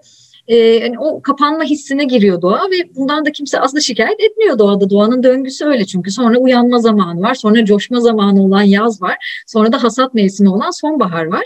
e, 0.48 0.56
yani 0.56 0.98
o 0.98 1.22
kapanma 1.22 1.64
hissine 1.64 2.04
giriyor 2.04 2.42
doğa 2.42 2.70
ve 2.70 2.94
bundan 2.96 3.26
da 3.26 3.32
kimse 3.32 3.60
aslında 3.60 3.80
şikayet 3.80 4.20
etmiyor 4.20 4.58
doğada. 4.58 4.90
Doğanın 4.90 5.22
döngüsü 5.22 5.64
öyle 5.64 5.86
çünkü. 5.86 6.10
Sonra 6.10 6.38
uyanma 6.38 6.78
zamanı 6.78 7.22
var, 7.22 7.34
sonra 7.34 7.64
coşma 7.64 8.00
zamanı 8.00 8.44
olan 8.44 8.62
yaz 8.62 9.02
var, 9.02 9.16
sonra 9.46 9.72
da 9.72 9.82
hasat 9.82 10.14
mevsimi 10.14 10.48
olan 10.48 10.70
sonbahar 10.70 11.24
var. 11.24 11.44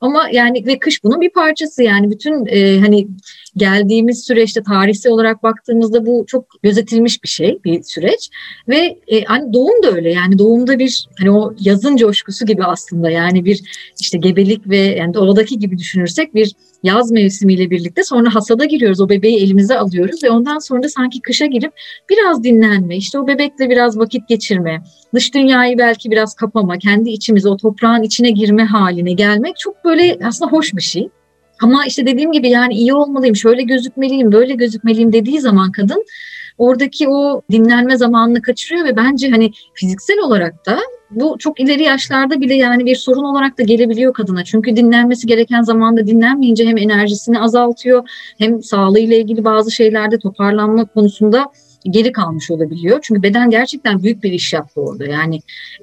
Ama 0.00 0.28
yani 0.32 0.66
ve 0.66 0.78
kış 0.78 1.04
bunun 1.04 1.20
bir 1.20 1.30
parçası. 1.30 1.82
Yani 1.82 2.10
bütün 2.10 2.46
e, 2.46 2.80
hani 2.80 3.08
geldiğimiz 3.56 4.24
süreçte 4.24 4.62
tarihsel 4.62 5.12
olarak 5.12 5.42
baktığımızda 5.42 6.06
bu 6.06 6.24
çok 6.26 6.62
gözetilmiş 6.62 7.22
bir 7.22 7.28
şey, 7.28 7.58
bir 7.64 7.82
süreç. 7.82 8.30
Ve 8.68 8.98
e, 9.08 9.24
hani 9.24 9.52
doğum 9.52 9.82
da 9.82 9.92
öyle. 9.92 10.12
Yani 10.12 10.38
doğumda 10.38 10.78
bir 10.78 11.08
hani 11.18 11.30
o 11.30 11.54
yazın 11.60 11.96
coşkusu 11.96 12.46
gibi 12.46 12.64
aslında. 12.64 13.10
Yani 13.10 13.44
bir 13.44 13.60
işte 14.00 14.18
gebelik 14.18 14.68
ve 14.68 14.76
yani 14.78 15.14
doğadaki 15.14 15.58
gibi 15.58 15.78
düşünürsek 15.78 16.34
bir 16.34 16.52
yaz 16.82 17.10
mevsimiyle 17.10 17.70
birlikte 17.70 18.04
sonra 18.04 18.34
hasada 18.34 18.64
giriyoruz. 18.64 19.00
O 19.00 19.08
bebeği 19.08 19.42
elimize 19.42 19.78
alıyoruz 19.78 20.24
ve 20.24 20.30
ondan 20.30 20.58
sonra 20.58 20.82
da 20.82 20.88
sanki 20.88 21.20
kışa 21.20 21.46
girip 21.46 21.72
biraz 22.10 22.44
dinlenme, 22.44 22.96
işte 22.96 23.18
o 23.18 23.26
bebekle 23.26 23.70
biraz 23.70 23.98
vakit 23.98 24.28
geçirme, 24.28 24.82
dış 25.14 25.34
dünyayı 25.34 25.78
belki 25.78 26.10
biraz 26.10 26.34
kapama, 26.34 26.78
kendi 26.78 27.10
içimize 27.10 27.48
o 27.48 27.56
toprağın 27.56 28.02
içine 28.02 28.30
girme 28.30 28.64
haline 28.64 29.12
gelmek 29.12 29.56
çok 29.58 29.84
böyle 29.84 30.18
aslında 30.24 30.50
hoş 30.50 30.74
bir 30.74 30.82
şey. 30.82 31.08
Ama 31.62 31.86
işte 31.86 32.06
dediğim 32.06 32.32
gibi 32.32 32.48
yani 32.48 32.74
iyi 32.74 32.94
olmalıyım, 32.94 33.36
şöyle 33.36 33.62
gözükmeliyim, 33.62 34.32
böyle 34.32 34.54
gözükmeliyim 34.54 35.12
dediği 35.12 35.40
zaman 35.40 35.72
kadın 35.72 36.04
oradaki 36.58 37.08
o 37.08 37.42
dinlenme 37.50 37.96
zamanını 37.96 38.42
kaçırıyor 38.42 38.84
ve 38.84 38.96
bence 38.96 39.30
hani 39.30 39.50
fiziksel 39.74 40.18
olarak 40.18 40.66
da 40.66 40.78
bu 41.10 41.36
çok 41.38 41.60
ileri 41.60 41.82
yaşlarda 41.82 42.40
bile 42.40 42.54
yani 42.54 42.86
bir 42.86 42.96
sorun 42.96 43.24
olarak 43.24 43.58
da 43.58 43.62
gelebiliyor 43.62 44.12
kadına. 44.12 44.44
Çünkü 44.44 44.76
dinlenmesi 44.76 45.26
gereken 45.26 45.62
zamanda 45.62 46.06
dinlenmeyince 46.06 46.66
hem 46.66 46.76
enerjisini 46.76 47.40
azaltıyor 47.40 48.08
hem 48.38 48.62
sağlığıyla 48.62 49.16
ilgili 49.16 49.44
bazı 49.44 49.70
şeylerde 49.70 50.18
toparlanma 50.18 50.84
konusunda 50.84 51.46
geri 51.90 52.12
kalmış 52.12 52.50
olabiliyor. 52.50 52.98
Çünkü 53.02 53.22
beden 53.22 53.50
gerçekten 53.50 54.02
büyük 54.02 54.22
bir 54.22 54.32
iş 54.32 54.52
yaptı 54.52 54.80
orada. 54.80 55.06
Yani 55.06 55.40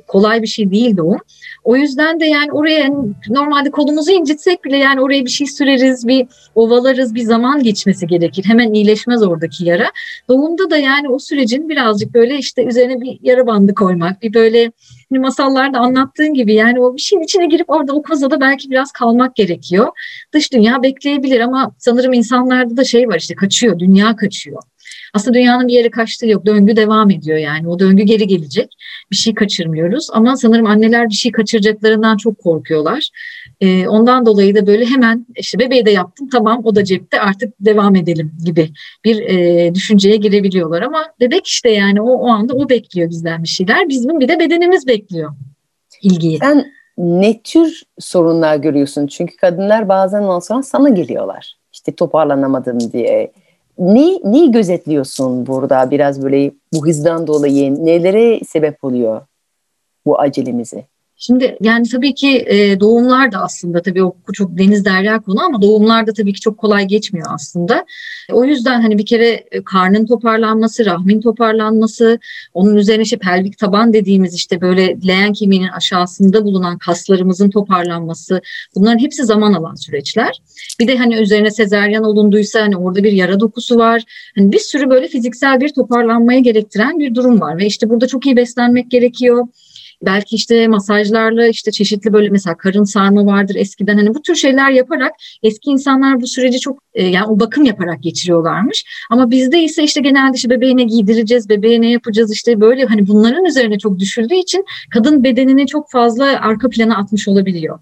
kolay 0.07 0.41
bir 0.41 0.47
şey 0.47 0.71
değildi 0.71 1.01
o. 1.01 1.17
O 1.63 1.75
yüzden 1.75 2.19
de 2.19 2.25
yani 2.25 2.51
oraya 2.51 2.89
normalde 3.29 3.71
kolumuzu 3.71 4.11
incitsek 4.11 4.63
bile 4.63 4.77
yani 4.77 5.01
oraya 5.01 5.25
bir 5.25 5.29
şey 5.29 5.47
süreriz, 5.47 6.07
bir 6.07 6.27
ovalarız, 6.55 7.15
bir 7.15 7.23
zaman 7.23 7.63
geçmesi 7.63 8.07
gerekir. 8.07 8.45
Hemen 8.45 8.73
iyileşmez 8.73 9.23
oradaki 9.23 9.65
yara. 9.65 9.85
Doğumda 10.29 10.69
da 10.69 10.77
yani 10.77 11.09
o 11.09 11.19
sürecin 11.19 11.69
birazcık 11.69 12.13
böyle 12.13 12.37
işte 12.37 12.65
üzerine 12.65 13.01
bir 13.01 13.19
yara 13.21 13.47
bandı 13.47 13.75
koymak, 13.75 14.21
bir 14.21 14.33
böyle 14.33 14.71
hani 15.09 15.19
masallarda 15.19 15.79
anlattığın 15.79 16.33
gibi 16.33 16.53
yani 16.53 16.79
o 16.79 16.95
bir 16.95 17.01
şeyin 17.01 17.23
içine 17.23 17.45
girip 17.45 17.69
orada 17.69 17.93
o 17.93 18.03
kozada 18.03 18.41
belki 18.41 18.69
biraz 18.69 18.91
kalmak 18.91 19.35
gerekiyor. 19.35 19.87
Dış 20.33 20.53
dünya 20.53 20.83
bekleyebilir 20.83 21.39
ama 21.39 21.71
sanırım 21.77 22.13
insanlarda 22.13 22.77
da 22.77 22.83
şey 22.83 23.07
var 23.07 23.15
işte 23.15 23.35
kaçıyor, 23.35 23.79
dünya 23.79 24.15
kaçıyor. 24.15 24.63
Aslında 25.13 25.37
dünyanın 25.37 25.67
bir 25.67 25.73
yere 25.73 25.91
kaçtığı 25.91 26.27
yok. 26.27 26.45
Döngü 26.45 26.75
devam 26.75 27.11
ediyor 27.11 27.37
yani. 27.37 27.67
O 27.67 27.79
döngü 27.79 28.03
geri 28.03 28.27
gelecek. 28.27 28.75
Bir 29.11 29.15
şey 29.15 29.33
kaçırmıyoruz. 29.33 30.07
Ama 30.13 30.37
sanırım 30.37 30.65
anneler 30.65 31.09
bir 31.09 31.13
şey 31.13 31.31
kaçıracaklarından 31.31 32.17
çok 32.17 32.39
korkuyorlar. 32.39 33.09
Ee, 33.61 33.87
ondan 33.87 34.25
dolayı 34.25 34.55
da 34.55 34.67
böyle 34.67 34.85
hemen 34.85 35.25
işte 35.35 35.59
bebeği 35.59 35.85
de 35.85 35.91
yaptım 35.91 36.29
tamam 36.29 36.61
o 36.63 36.75
da 36.75 36.83
cepte 36.83 37.21
artık 37.21 37.53
devam 37.59 37.95
edelim 37.95 38.31
gibi 38.45 38.69
bir 39.05 39.21
e, 39.21 39.75
düşünceye 39.75 40.15
girebiliyorlar. 40.15 40.81
Ama 40.81 41.05
bebek 41.19 41.47
işte 41.47 41.69
yani 41.69 42.01
o, 42.01 42.11
o 42.11 42.27
anda 42.27 42.53
o 42.53 42.69
bekliyor 42.69 43.09
bizden 43.09 43.43
bir 43.43 43.47
şeyler. 43.47 43.89
Bizim 43.89 44.19
bir 44.19 44.27
de 44.27 44.39
bedenimiz 44.39 44.87
bekliyor 44.87 45.31
ilgiyi. 46.01 46.37
Sen 46.37 46.65
ne 46.97 47.41
tür 47.41 47.81
sorunlar 47.99 48.55
görüyorsun? 48.55 49.07
Çünkü 49.07 49.37
kadınlar 49.37 49.89
bazen 49.89 50.21
ondan 50.21 50.39
sonra 50.39 50.63
sana 50.63 50.89
geliyorlar. 50.89 51.55
İşte 51.73 51.95
toparlanamadım 51.95 52.79
diye 52.93 53.31
ne, 53.77 54.19
neyi 54.23 54.51
gözetliyorsun 54.51 55.47
burada 55.47 55.91
biraz 55.91 56.23
böyle 56.23 56.51
bu 56.73 56.87
hızdan 56.87 57.27
dolayı 57.27 57.85
nelere 57.85 58.39
sebep 58.45 58.83
oluyor 58.83 59.21
bu 60.05 60.19
acelemizi? 60.19 60.85
Şimdi 61.25 61.57
yani 61.61 61.89
tabii 61.89 62.13
ki 62.13 62.45
e, 62.47 62.79
doğumlar 62.79 63.31
da 63.31 63.37
aslında 63.37 63.81
tabii 63.81 64.03
o 64.03 64.15
çok 64.33 64.57
deniz 64.57 64.85
derya 64.85 65.21
konu 65.21 65.43
ama 65.43 65.61
doğumlar 65.61 66.07
da 66.07 66.13
tabii 66.13 66.33
ki 66.33 66.39
çok 66.39 66.57
kolay 66.57 66.85
geçmiyor 66.85 67.27
aslında. 67.29 67.85
O 68.31 68.45
yüzden 68.45 68.81
hani 68.81 68.97
bir 68.97 69.05
kere 69.05 69.43
e, 69.51 69.63
karnın 69.63 70.05
toparlanması, 70.05 70.85
rahmin 70.85 71.21
toparlanması, 71.21 72.19
onun 72.53 72.75
üzerine 72.75 73.03
işte 73.03 73.17
pelvik 73.17 73.57
taban 73.57 73.93
dediğimiz 73.93 74.33
işte 74.33 74.61
böyle 74.61 74.97
leğen 75.07 75.33
kemiğinin 75.33 75.67
aşağısında 75.67 76.43
bulunan 76.43 76.77
kaslarımızın 76.77 77.49
toparlanması 77.49 78.41
bunların 78.75 78.99
hepsi 78.99 79.25
zaman 79.25 79.53
alan 79.53 79.75
süreçler. 79.75 80.41
Bir 80.79 80.87
de 80.87 80.97
hani 80.97 81.15
üzerine 81.15 81.51
sezeryan 81.51 82.03
olunduysa 82.03 82.61
hani 82.61 82.77
orada 82.77 83.03
bir 83.03 83.11
yara 83.11 83.39
dokusu 83.39 83.77
var. 83.77 84.03
Hani 84.35 84.51
bir 84.51 84.59
sürü 84.59 84.89
böyle 84.89 85.07
fiziksel 85.07 85.61
bir 85.61 85.69
toparlanmaya 85.69 86.39
gerektiren 86.39 86.99
bir 86.99 87.15
durum 87.15 87.41
var 87.41 87.57
ve 87.57 87.65
işte 87.65 87.89
burada 87.89 88.07
çok 88.07 88.25
iyi 88.25 88.35
beslenmek 88.35 88.91
gerekiyor 88.91 89.47
belki 90.05 90.35
işte 90.35 90.67
masajlarla 90.67 91.47
işte 91.47 91.71
çeşitli 91.71 92.13
böyle 92.13 92.29
mesela 92.29 92.57
karın 92.57 92.83
sarma 92.83 93.25
vardır 93.25 93.55
eskiden 93.55 93.97
hani 93.97 94.15
bu 94.15 94.21
tür 94.21 94.35
şeyler 94.35 94.71
yaparak 94.71 95.11
eski 95.43 95.69
insanlar 95.69 96.21
bu 96.21 96.27
süreci 96.27 96.59
çok 96.59 96.79
e, 96.93 97.07
yani 97.07 97.25
o 97.25 97.39
bakım 97.39 97.65
yaparak 97.65 98.03
geçiriyorlarmış. 98.03 98.85
Ama 99.09 99.31
bizde 99.31 99.63
ise 99.63 99.83
işte 99.83 100.01
genelde 100.01 100.35
işte 100.35 100.49
bebeğine 100.49 100.83
giydireceğiz, 100.83 101.49
bebeğe 101.49 101.81
ne 101.81 101.91
yapacağız 101.91 102.33
işte 102.33 102.61
böyle 102.61 102.85
hani 102.85 103.07
bunların 103.07 103.45
üzerine 103.45 103.79
çok 103.79 103.99
düşüldüğü 103.99 104.35
için 104.35 104.65
kadın 104.93 105.23
bedenini 105.23 105.67
çok 105.67 105.91
fazla 105.91 106.25
arka 106.25 106.69
plana 106.69 106.97
atmış 106.97 107.27
olabiliyor. 107.27 107.79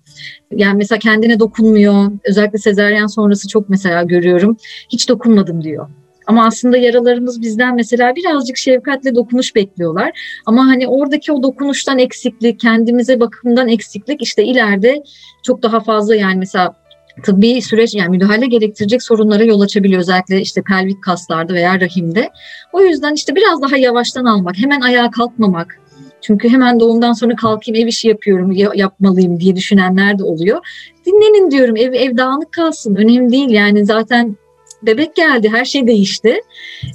Yani 0.52 0.78
mesela 0.78 1.00
kendine 1.00 1.40
dokunmuyor. 1.40 2.12
Özellikle 2.24 2.58
sezeryan 2.58 3.08
sonrası 3.08 3.48
çok 3.48 3.70
mesela 3.70 4.04
görüyorum. 4.04 4.58
Hiç 4.90 5.10
dokunmadım 5.10 5.64
diyor. 5.64 5.88
Ama 6.32 6.46
aslında 6.46 6.78
yaralarımız 6.78 7.42
bizden 7.42 7.76
mesela 7.76 8.16
birazcık 8.16 8.58
şefkatle 8.58 9.16
dokunuş 9.16 9.56
bekliyorlar. 9.56 10.12
Ama 10.46 10.66
hani 10.66 10.88
oradaki 10.88 11.32
o 11.32 11.44
dokunuştan 11.44 12.00
eksiklik, 12.00 12.60
kendimize 12.60 13.20
bakımdan 13.20 13.68
eksiklik 13.68 14.22
işte 14.22 14.44
ileride 14.44 15.04
çok 15.44 15.64
daha 15.64 15.80
fazla 15.80 16.16
yani 16.16 16.40
mesela 16.40 16.76
tıbbi 17.24 17.62
süreç 17.62 17.96
yani 17.96 18.10
müdahale 18.10 18.46
gerektirecek 18.46 19.04
sorunlara 19.04 19.44
yol 19.44 19.62
açabiliyor 19.62 20.02
özellikle 20.02 20.42
işte 20.42 20.62
pelvik 20.62 21.04
kaslarda 21.04 21.54
veya 21.54 21.82
rahimde. 21.82 22.30
O 22.74 22.82
yüzden 22.82 23.14
işte 23.14 23.36
biraz 23.36 23.62
daha 23.62 23.78
yavaştan 23.78 24.26
almak, 24.26 24.58
hemen 24.58 24.82
ayağa 24.82 25.12
kalkmamak, 25.12 25.80
çünkü 26.22 26.50
hemen 26.50 26.80
doğumdan 26.80 27.14
sonra 27.14 27.36
kalkayım 27.36 27.84
ev 27.84 27.88
işi 27.88 28.08
yapıyorum 28.08 28.52
yapmalıyım 28.76 29.40
diye 29.40 29.56
düşünenler 29.56 30.20
de 30.20 30.24
oluyor. 30.24 30.60
Dinlenin 31.06 31.52
diyorum 31.52 31.76
ev 31.76 31.94
ev 31.94 32.18
dağınık 32.18 32.52
kalsın 32.52 32.96
önemli 32.96 33.32
değil 33.32 33.50
yani 33.50 33.86
zaten 33.86 34.36
bebek 34.84 35.16
geldi, 35.16 35.50
her 35.50 35.66
şey 35.66 35.88
değişti. 35.88 36.42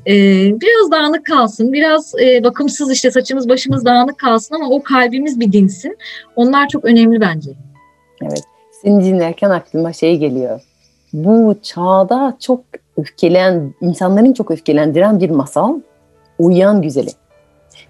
Ee, 0.07 0.61
biraz 0.61 0.91
dağınık 0.91 1.27
kalsın, 1.27 1.73
biraz 1.73 2.13
e, 2.21 2.45
bakımsız 2.45 2.93
işte 2.93 3.11
saçımız 3.11 3.49
başımız 3.49 3.85
dağınık 3.85 4.19
kalsın 4.19 4.55
ama 4.55 4.69
o 4.71 4.83
kalbimiz 4.83 5.41
bir 5.41 5.53
dinsin. 5.53 5.99
Onlar 6.37 6.69
çok 6.69 6.85
önemli 6.85 7.21
bence. 7.21 7.51
Evet, 8.23 8.43
seni 8.83 9.05
dinlerken 9.05 9.51
aklıma 9.51 9.93
şey 9.93 10.17
geliyor. 10.17 10.61
Bu 11.13 11.57
çağda 11.63 12.37
çok 12.41 12.61
öfkelen, 12.97 13.75
insanların 13.81 14.33
çok 14.33 14.51
öfkelendiren 14.51 15.21
bir 15.21 15.31
masal 15.31 15.81
Uyan 16.39 16.83
Güzeli. 16.83 17.11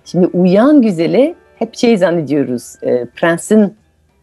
Şimdi 0.04 0.26
Uyan 0.26 0.82
Güzeli 0.82 1.34
hep 1.58 1.76
şey 1.76 1.96
zannediyoruz, 1.96 2.74
e, 2.82 3.06
prensin 3.06 3.74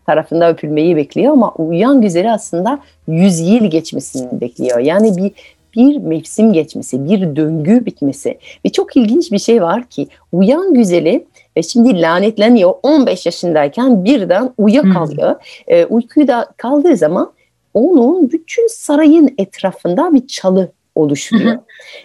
tarafında 0.06 0.50
öpülmeyi 0.50 0.96
bekliyor 0.96 1.34
ama 1.34 1.54
uyuyan 1.54 2.02
güzeli 2.02 2.32
aslında 2.32 2.80
yüz 3.08 3.40
yıl 3.40 3.66
geçmesini 3.66 4.42
bekliyor. 4.42 4.80
Yani 4.80 5.18
bir 5.18 5.32
bir 5.76 5.98
mevsim 5.98 6.54
geçmesi, 6.54 7.06
bir 7.06 7.36
döngü 7.36 7.86
bitmesi. 7.86 8.38
Ve 8.66 8.70
çok 8.70 8.98
ilginç 8.98 9.32
bir 9.32 9.40
şey 9.40 9.62
var 9.62 9.84
ki 9.84 10.08
uyan 10.32 10.74
güzeli 10.74 11.26
ve 11.58 11.64
şimdi 11.64 12.02
lanetleniyor 12.02 12.74
15 12.84 13.26
yaşındayken 13.26 14.06
birden 14.06 14.54
uyuyakalıyor. 14.58 15.30
Hmm. 15.30 15.76
E, 15.76 15.86
uykuda 15.86 16.48
kaldığı 16.58 16.98
zaman 16.98 17.32
onun 17.74 18.32
bütün 18.32 18.68
sarayın 18.68 19.36
etrafında 19.38 20.14
bir 20.14 20.28
çalı 20.28 20.72
oluşuyor. 20.96 21.60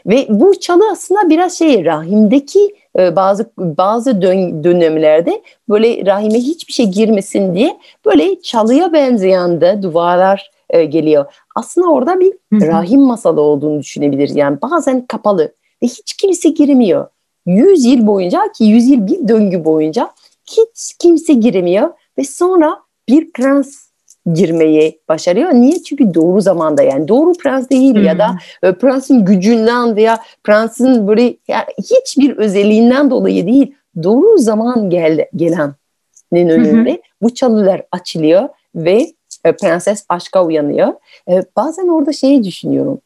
Ve 0.06 0.26
bu 0.28 0.60
çalı 0.60 0.82
aslında 0.92 1.30
biraz 1.30 1.58
şey 1.58 1.84
rahimdeki 1.84 2.74
e, 2.98 3.16
bazı 3.16 3.50
bazı 3.58 4.22
dön, 4.22 4.64
dönemlerde 4.64 5.42
böyle 5.68 6.06
rahime 6.06 6.38
hiçbir 6.38 6.72
şey 6.72 6.86
girmesin 6.86 7.54
diye 7.54 7.78
böyle 8.06 8.40
çalıya 8.40 8.92
benzeyen 8.92 9.60
de 9.60 9.82
duvarlar 9.82 10.50
e, 10.70 10.84
geliyor. 10.84 11.24
Aslında 11.54 11.88
orada 11.90 12.20
bir 12.20 12.32
rahim 12.52 13.00
masalı 13.00 13.40
olduğunu 13.40 13.80
düşünebiliriz. 13.80 14.36
Yani 14.36 14.58
bazen 14.62 15.06
kapalı 15.06 15.54
ve 15.82 15.86
hiç 15.86 16.16
kimse 16.16 16.48
girmiyor. 16.48 17.06
100 17.46 17.84
yıl 17.84 18.06
boyunca 18.06 18.52
ki 18.52 18.64
100 18.64 18.88
yıl 18.88 19.06
bir 19.06 19.28
döngü 19.28 19.64
boyunca 19.64 20.10
hiç 20.50 20.94
kimse 20.98 21.32
giremiyor 21.32 21.90
ve 22.18 22.24
sonra 22.24 22.78
bir 23.08 23.32
prens 23.32 23.88
girmeyi 24.34 25.00
başarıyor. 25.08 25.52
Niye? 25.52 25.82
Çünkü 25.82 26.14
doğru 26.14 26.40
zamanda 26.40 26.82
yani 26.82 27.08
doğru 27.08 27.32
prens 27.32 27.70
değil 27.70 27.94
hmm. 27.94 28.04
ya 28.04 28.18
da 28.18 28.38
e, 28.62 28.72
prensin 28.72 29.24
gücünden 29.24 29.96
veya 29.96 30.18
prensin 30.44 31.08
böyle 31.08 31.22
yani 31.48 31.64
hiçbir 31.78 32.36
özelliğinden 32.36 33.10
dolayı 33.10 33.46
değil 33.46 33.74
doğru 34.02 34.38
zaman 34.38 34.90
gel, 34.90 35.26
gelenin 35.36 36.48
önünde 36.48 36.90
hmm. 36.90 37.00
bu 37.22 37.34
çalılar 37.34 37.82
açılıyor 37.92 38.48
ve 38.74 39.06
e, 39.44 39.52
prenses 39.52 40.04
aşka 40.08 40.44
uyanıyor. 40.44 40.92
E, 41.30 41.42
bazen 41.56 41.88
orada 41.88 42.12
şeyi 42.12 42.44
düşünüyorum. 42.44 43.00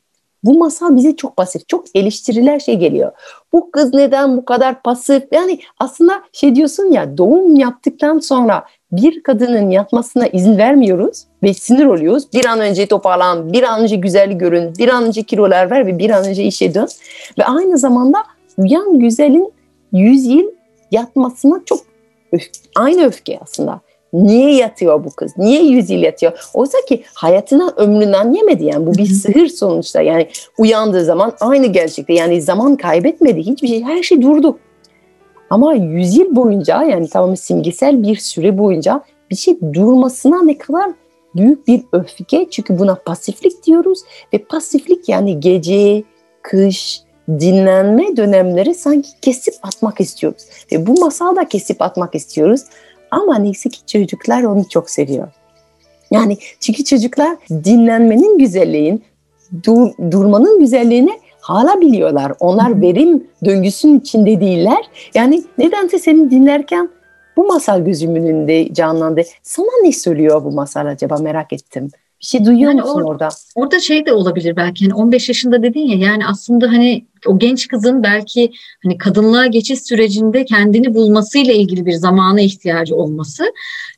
Bu 0.45 0.59
masal 0.59 0.97
bize 0.97 1.17
çok 1.17 1.37
pasif, 1.37 1.69
çok 1.69 1.85
eleştiriler 1.95 2.61
şey 2.61 2.77
geliyor. 2.77 3.13
Bu 3.53 3.71
kız 3.71 3.95
neden 3.95 4.37
bu 4.37 4.45
kadar 4.45 4.83
pasif? 4.83 5.23
Yani 5.33 5.61
aslında 5.79 6.23
şey 6.33 6.55
diyorsun 6.55 6.85
ya 6.85 7.19
doğum 7.19 7.57
yaptıktan 7.57 8.19
sonra 8.19 8.65
bir 8.93 9.23
kadının 9.23 9.71
yatmasına 9.71 10.27
izin 10.27 10.59
vermiyoruz 10.59 11.25
ve 11.43 11.55
sinir 11.55 11.85
oluyoruz. 11.85 12.33
Bir 12.33 12.45
an 12.45 12.61
önce 12.61 12.87
toparlan, 12.87 13.53
bir 13.53 13.63
an 13.63 13.81
önce 13.81 13.97
güzel 13.97 14.33
görün, 14.33 14.75
bir 14.79 14.89
an 14.89 15.05
önce 15.05 15.23
kilolar 15.23 15.71
ver 15.71 15.87
ve 15.87 15.99
bir 15.99 16.11
an 16.11 16.25
önce 16.25 16.45
işe 16.45 16.75
dön. 16.75 16.89
Ve 17.39 17.45
aynı 17.45 17.79
zamanda 17.79 18.19
uyan 18.59 18.99
güzelin 18.99 19.53
100 19.93 20.27
yıl 20.27 20.51
yatmasına 20.91 21.63
çok 21.65 21.79
öf 22.33 22.43
aynı 22.77 23.07
öfke 23.07 23.39
aslında. 23.43 23.81
Niye 24.13 24.55
yatıyor 24.55 25.05
bu 25.05 25.11
kız? 25.11 25.33
Niye 25.39 25.63
yüz 25.63 25.91
yıl 25.91 25.99
yatıyor? 25.99 26.51
Oysa 26.55 26.79
ki 26.89 27.03
hayatına 27.15 27.73
ömründen 27.77 28.33
yemedi 28.33 28.65
yani. 28.65 28.87
Bu 28.87 28.95
bir 28.95 29.07
sihir 29.07 29.49
sonuçta. 29.49 30.03
Yani 30.03 30.29
uyandığı 30.59 31.05
zaman 31.05 31.33
aynı 31.41 31.67
gerçekte. 31.67 32.15
Yani 32.15 32.43
zaman 32.43 32.77
kaybetmedi. 32.77 33.41
Hiçbir 33.41 33.69
şey, 33.69 33.83
her 33.83 34.03
şey 34.03 34.23
durdu. 34.23 34.59
Ama 35.51 35.75
yüzyıl 35.75 36.37
boyunca 36.37 36.83
yani 36.83 37.09
tamamen 37.09 37.35
simgesel 37.35 38.03
bir 38.03 38.17
süre 38.17 38.59
boyunca 38.59 39.03
bir 39.31 39.37
şey 39.37 39.59
durmasına 39.73 40.43
ne 40.43 40.59
kadar 40.59 40.91
büyük 41.37 41.67
bir 41.67 41.83
öfke. 41.93 42.47
Çünkü 42.51 42.79
buna 42.79 42.95
pasiflik 42.95 43.67
diyoruz 43.67 44.01
ve 44.33 44.39
pasiflik 44.39 45.09
yani 45.09 45.41
gece, 45.41 46.05
kış, 46.43 47.03
dinlenme 47.29 48.17
dönemleri 48.17 48.75
sanki 48.75 49.09
kesip 49.23 49.55
atmak 49.63 50.01
istiyoruz. 50.01 50.43
Ve 50.73 50.87
bu 50.87 51.01
masalda 51.01 51.49
kesip 51.49 51.83
atmak 51.83 52.15
istiyoruz. 52.15 52.61
Ama 53.13 53.39
neyse 53.39 53.69
ki 53.69 53.87
çocuklar 53.87 54.43
onu 54.43 54.69
çok 54.69 54.91
seviyor. 54.91 55.29
Yani 56.11 56.37
çünkü 56.61 56.85
çocuklar 56.85 57.37
dinlenmenin 57.51 58.39
güzelliğin, 58.39 59.05
dur, 59.65 59.91
durmanın 60.11 60.61
güzelliğini 60.61 61.21
hala 61.41 61.81
biliyorlar. 61.81 62.33
Onlar 62.41 62.81
verim 62.81 63.27
döngüsünün 63.45 64.01
içinde 64.01 64.41
değiller. 64.41 64.91
Yani 65.15 65.43
nedense 65.59 65.99
seni 65.99 66.31
dinlerken 66.31 66.91
bu 67.37 67.47
masal 67.47 67.85
gözümün 67.85 68.23
önünde 68.23 68.75
canlandı. 68.75 69.23
Sana 69.43 69.83
ne 69.83 69.93
söylüyor 69.93 70.45
bu 70.45 70.51
masal 70.51 70.87
acaba 70.87 71.17
merak 71.17 71.53
ettim. 71.53 71.91
Bir 72.23 72.27
şey 72.27 72.45
duyuyor 72.45 72.71
yani 72.71 72.81
musun 72.81 73.01
or- 73.01 73.05
orada? 73.05 73.29
Orada 73.55 73.81
şey 73.81 74.07
de 74.07 74.13
olabilir 74.13 74.57
belki 74.57 74.85
hani 74.85 74.95
15 74.95 75.29
yaşında 75.29 75.63
dedin 75.63 75.81
ya 75.81 75.97
yani 75.97 76.27
aslında 76.27 76.69
hani 76.69 77.07
o 77.27 77.39
genç 77.39 77.69
kızın 77.69 78.03
belki 78.03 78.53
hani 78.83 78.99
kadınlığa 78.99 79.47
geçiş 79.47 79.81
sürecinde 79.83 80.45
kendini 80.45 80.95
bulmasıyla 80.95 81.55
ilgili 81.55 81.87
bir 81.87 81.93
zamana 81.93 82.41
ihtiyacı 82.41 82.97
olması 82.97 83.45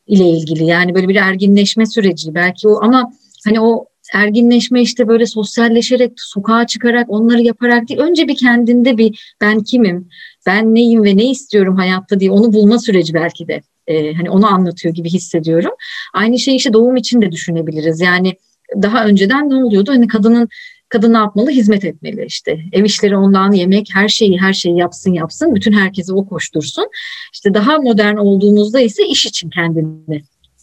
ile 0.07 0.29
ilgili. 0.29 0.65
Yani 0.65 0.95
böyle 0.95 1.09
bir 1.09 1.17
erginleşme 1.17 1.87
süreci 1.87 2.35
belki 2.35 2.69
o 2.69 2.83
ama 2.83 3.13
hani 3.45 3.61
o 3.61 3.87
erginleşme 4.13 4.83
işte 4.83 5.09
böyle 5.09 5.27
sosyalleşerek, 5.27 6.13
sokağa 6.17 6.67
çıkarak, 6.67 7.11
onları 7.11 7.43
yaparak 7.43 7.89
değil. 7.89 8.01
Önce 8.01 8.29
bir 8.29 8.37
kendinde 8.37 8.99
bir 8.99 9.35
ben 9.41 9.61
kimim, 9.61 10.09
ben 10.47 10.75
neyim 10.75 11.05
ve 11.05 11.17
ne 11.17 11.31
istiyorum 11.31 11.77
hayatta 11.77 12.21
diye 12.21 12.31
onu 12.31 12.53
bulma 12.53 12.79
süreci 12.79 13.15
belki 13.15 13.49
de. 13.49 13.61
Ee, 13.87 14.15
hani 14.15 14.31
onu 14.31 14.47
anlatıyor 14.47 14.95
gibi 14.95 15.11
hissediyorum. 15.11 15.73
Aynı 16.15 16.39
şeyi 16.39 16.57
işte 16.57 16.73
doğum 16.73 16.97
için 16.97 17.23
de 17.23 17.33
düşünebiliriz. 17.33 18.01
Yani 18.01 18.35
daha 18.83 19.07
önceden 19.07 19.51
ne 19.51 19.65
oluyordu? 19.65 19.93
Hani 19.93 20.07
kadının 20.07 20.49
kadın 20.89 21.13
ne 21.13 21.17
yapmalı? 21.17 21.51
Hizmet 21.51 21.85
etmeli 21.85 22.25
işte. 22.27 22.59
Ev 22.73 22.85
işleri 22.85 23.17
ondan 23.17 23.53
yemek, 23.53 23.89
her 23.95 24.09
şeyi 24.09 24.41
her 24.41 24.53
şeyi 24.53 24.79
yapsın 24.79 25.13
yapsın. 25.13 25.55
Bütün 25.55 25.73
herkesi 25.73 26.13
o 26.13 26.29
koştursun. 26.29 26.89
İşte 27.33 27.55
daha 27.55 27.79
modern 27.79 28.17
olduğumuzda 28.17 28.81
ise 28.81 29.07
iş 29.07 29.27
için 29.27 29.51
kendini 29.51 30.23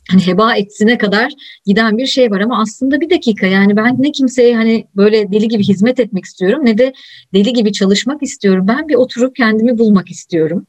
hani 0.09 0.27
heba 0.27 0.55
etsine 0.55 0.97
kadar 0.97 1.31
giden 1.65 1.97
bir 1.97 2.05
şey 2.05 2.31
var 2.31 2.39
ama 2.39 2.61
aslında 2.61 3.01
bir 3.01 3.09
dakika 3.09 3.47
yani 3.47 3.75
ben 3.75 3.95
ne 3.99 4.11
kimseye 4.11 4.55
hani 4.55 4.87
böyle 4.95 5.31
deli 5.31 5.47
gibi 5.47 5.63
hizmet 5.63 5.99
etmek 5.99 6.25
istiyorum 6.25 6.65
ne 6.65 6.77
de 6.77 6.93
deli 7.33 7.53
gibi 7.53 7.71
çalışmak 7.71 8.23
istiyorum. 8.23 8.65
Ben 8.67 8.87
bir 8.87 8.95
oturup 8.95 9.35
kendimi 9.35 9.77
bulmak 9.77 10.11
istiyorum. 10.11 10.67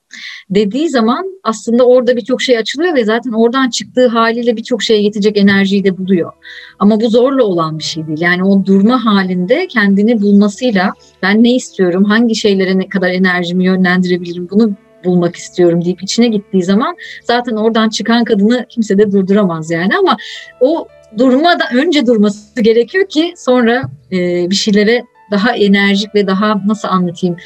Dediği 0.51 0.88
zaman 0.88 1.40
aslında 1.45 1.87
orada 1.87 2.16
birçok 2.16 2.42
şey 2.42 2.59
açılıyor 2.59 2.95
ve 2.95 3.05
zaten 3.05 3.33
oradan 3.33 3.71
çıktığı 3.71 4.09
haliyle 4.09 4.57
birçok 4.57 4.83
şeye 4.83 5.03
yetecek 5.03 5.37
enerjiyi 5.37 5.85
de 5.85 5.99
buluyor. 5.99 6.33
Ama 6.79 7.01
bu 7.01 7.09
zorla 7.09 7.45
olan 7.45 7.79
bir 7.79 7.85
şey 7.85 8.07
değil. 8.07 8.21
Yani 8.21 8.45
o 8.45 8.66
durma 8.66 9.05
halinde 9.05 9.66
kendini 9.66 10.23
bulmasıyla 10.23 10.92
ben 11.23 11.45
ne 11.45 11.55
istiyorum, 11.55 12.05
hangi 12.05 12.35
şeylere 12.35 12.79
ne 12.79 12.88
kadar 12.88 13.11
enerjimi 13.11 13.64
yönlendirebilirim 13.64 14.49
bunu 14.51 14.77
bulmak 15.05 15.37
istiyorum 15.37 15.85
deyip 15.85 16.03
içine 16.03 16.29
gittiği 16.29 16.62
zaman 16.62 16.97
zaten 17.25 17.57
oradan 17.57 17.88
çıkan 17.88 18.25
kadını 18.25 18.67
kimse 18.69 18.99
de 18.99 19.12
durduramaz 19.12 19.71
yani 19.71 19.97
ama 19.99 20.17
o 20.61 20.88
durma 21.19 21.59
da 21.59 21.65
önce 21.75 22.07
durması 22.07 22.62
gerekiyor 22.62 23.09
ki 23.09 23.35
sonra 23.37 23.83
e, 24.12 24.51
bir 24.51 24.55
şeylere 24.55 25.05
daha 25.33 25.53
enerjik 25.53 26.15
ve 26.15 26.27
daha 26.27 26.61
nasıl 26.67 26.88
anlatayım 26.88 27.37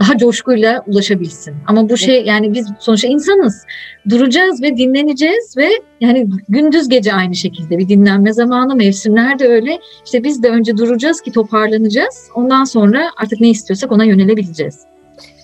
daha 0.00 0.18
coşkuyla 0.18 0.84
ulaşabilsin. 0.86 1.54
Ama 1.66 1.88
bu 1.88 1.96
şey 1.96 2.24
yani 2.24 2.54
biz 2.54 2.68
sonuçta 2.80 3.08
insanız. 3.08 3.62
Duracağız 4.08 4.62
ve 4.62 4.76
dinleneceğiz 4.76 5.56
ve 5.56 5.68
yani 6.00 6.28
gündüz 6.48 6.88
gece 6.88 7.12
aynı 7.12 7.34
şekilde 7.34 7.78
bir 7.78 7.88
dinlenme 7.88 8.32
zamanı 8.32 8.76
mevsimler 8.76 9.38
de 9.38 9.48
öyle. 9.48 9.78
İşte 10.04 10.24
biz 10.24 10.42
de 10.42 10.48
önce 10.48 10.76
duracağız 10.76 11.20
ki 11.20 11.32
toparlanacağız. 11.32 12.28
Ondan 12.34 12.64
sonra 12.64 13.10
artık 13.16 13.40
ne 13.40 13.48
istiyorsak 13.48 13.92
ona 13.92 14.04
yönelebileceğiz. 14.04 14.91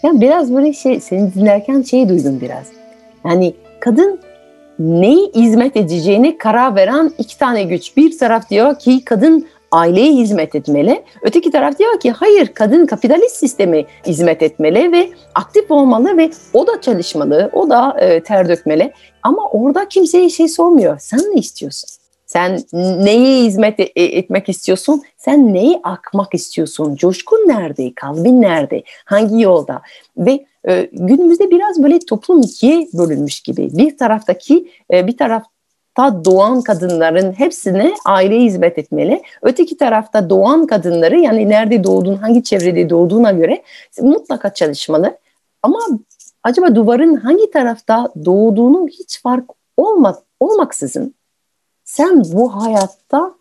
Yani 0.03 0.21
biraz 0.21 0.55
böyle 0.55 0.73
şey 0.73 1.01
seni 1.01 1.35
dinlerken 1.35 1.83
şey 1.83 2.09
duydum 2.09 2.39
biraz. 2.41 2.67
Yani 3.25 3.55
kadın 3.81 4.21
neyi 4.79 5.31
hizmet 5.35 5.77
edeceğini 5.77 6.39
karar 6.39 6.77
veren 6.77 7.13
iki 7.19 7.39
tane 7.39 7.63
güç. 7.63 7.97
Bir 7.97 8.19
taraf 8.19 8.51
diyor 8.51 8.79
ki 8.79 9.05
kadın 9.05 9.47
aileye 9.71 10.13
hizmet 10.13 10.55
etmeli. 10.55 11.03
Öteki 11.23 11.51
taraf 11.51 11.79
diyor 11.79 12.01
ki 12.01 12.11
hayır 12.11 12.49
kadın 12.49 12.87
kapitalist 12.87 13.37
sistemi 13.37 13.87
hizmet 14.07 14.43
etmeli 14.43 14.93
ve 14.93 15.09
aktif 15.35 15.71
olmalı 15.71 16.17
ve 16.17 16.31
o 16.53 16.67
da 16.67 16.81
çalışmalı, 16.81 17.51
o 17.53 17.71
da 17.71 17.97
e, 18.01 18.23
ter 18.23 18.49
dökmeli. 18.49 18.93
Ama 19.23 19.49
orada 19.53 19.89
kimseye 19.89 20.29
şey 20.29 20.49
sormuyor. 20.49 20.99
Sen 20.99 21.21
ne 21.21 21.39
istiyorsun? 21.39 21.89
Sen 22.29 22.61
neyi 22.73 23.45
hizmet 23.45 23.81
e, 23.81 23.87
etmek 23.95 24.49
istiyorsun? 24.49 25.03
Sen 25.17 25.55
neyi 25.55 25.81
akmak 25.83 26.35
istiyorsun? 26.35 26.97
Coşkun 26.97 27.39
nerede? 27.39 27.93
Kalbin 27.95 28.41
nerede? 28.41 28.83
Hangi 29.05 29.41
yolda? 29.41 29.83
Ve 30.17 30.47
e, 30.69 30.89
günümüzde 30.93 31.51
biraz 31.51 31.83
böyle 31.83 31.99
toplum 31.99 32.41
ikiye 32.41 32.89
bölünmüş 32.93 33.41
gibi. 33.41 33.71
Bir 33.73 33.97
taraftaki 33.97 34.71
e, 34.93 35.07
bir 35.07 35.17
tarafta 35.17 36.25
doğan 36.25 36.63
kadınların 36.63 37.33
hepsine 37.33 37.95
aile 38.07 38.41
hizmet 38.41 38.79
etmeli. 38.79 39.23
Öteki 39.43 39.77
tarafta 39.77 40.31
doğan 40.31 40.67
kadınları 40.67 41.19
yani 41.19 41.49
nerede 41.49 41.85
doğduğun, 41.85 42.17
hangi 42.17 42.43
çevrede 42.45 42.91
doğduğuna 42.91 43.31
göre 43.33 43.63
mutlaka 44.01 44.55
çalışmalı. 44.55 45.19
Ama 45.63 45.81
acaba 46.43 46.75
duvarın 46.75 47.17
hangi 47.17 47.51
tarafta 47.51 48.09
doğduğunu 48.25 48.89
hiç 48.89 49.23
fark 49.23 49.51
olmak, 49.77 50.19
olmaksızın 50.41 51.18
sen 51.89 52.23
bu 52.33 52.57
hayatta 52.57 53.35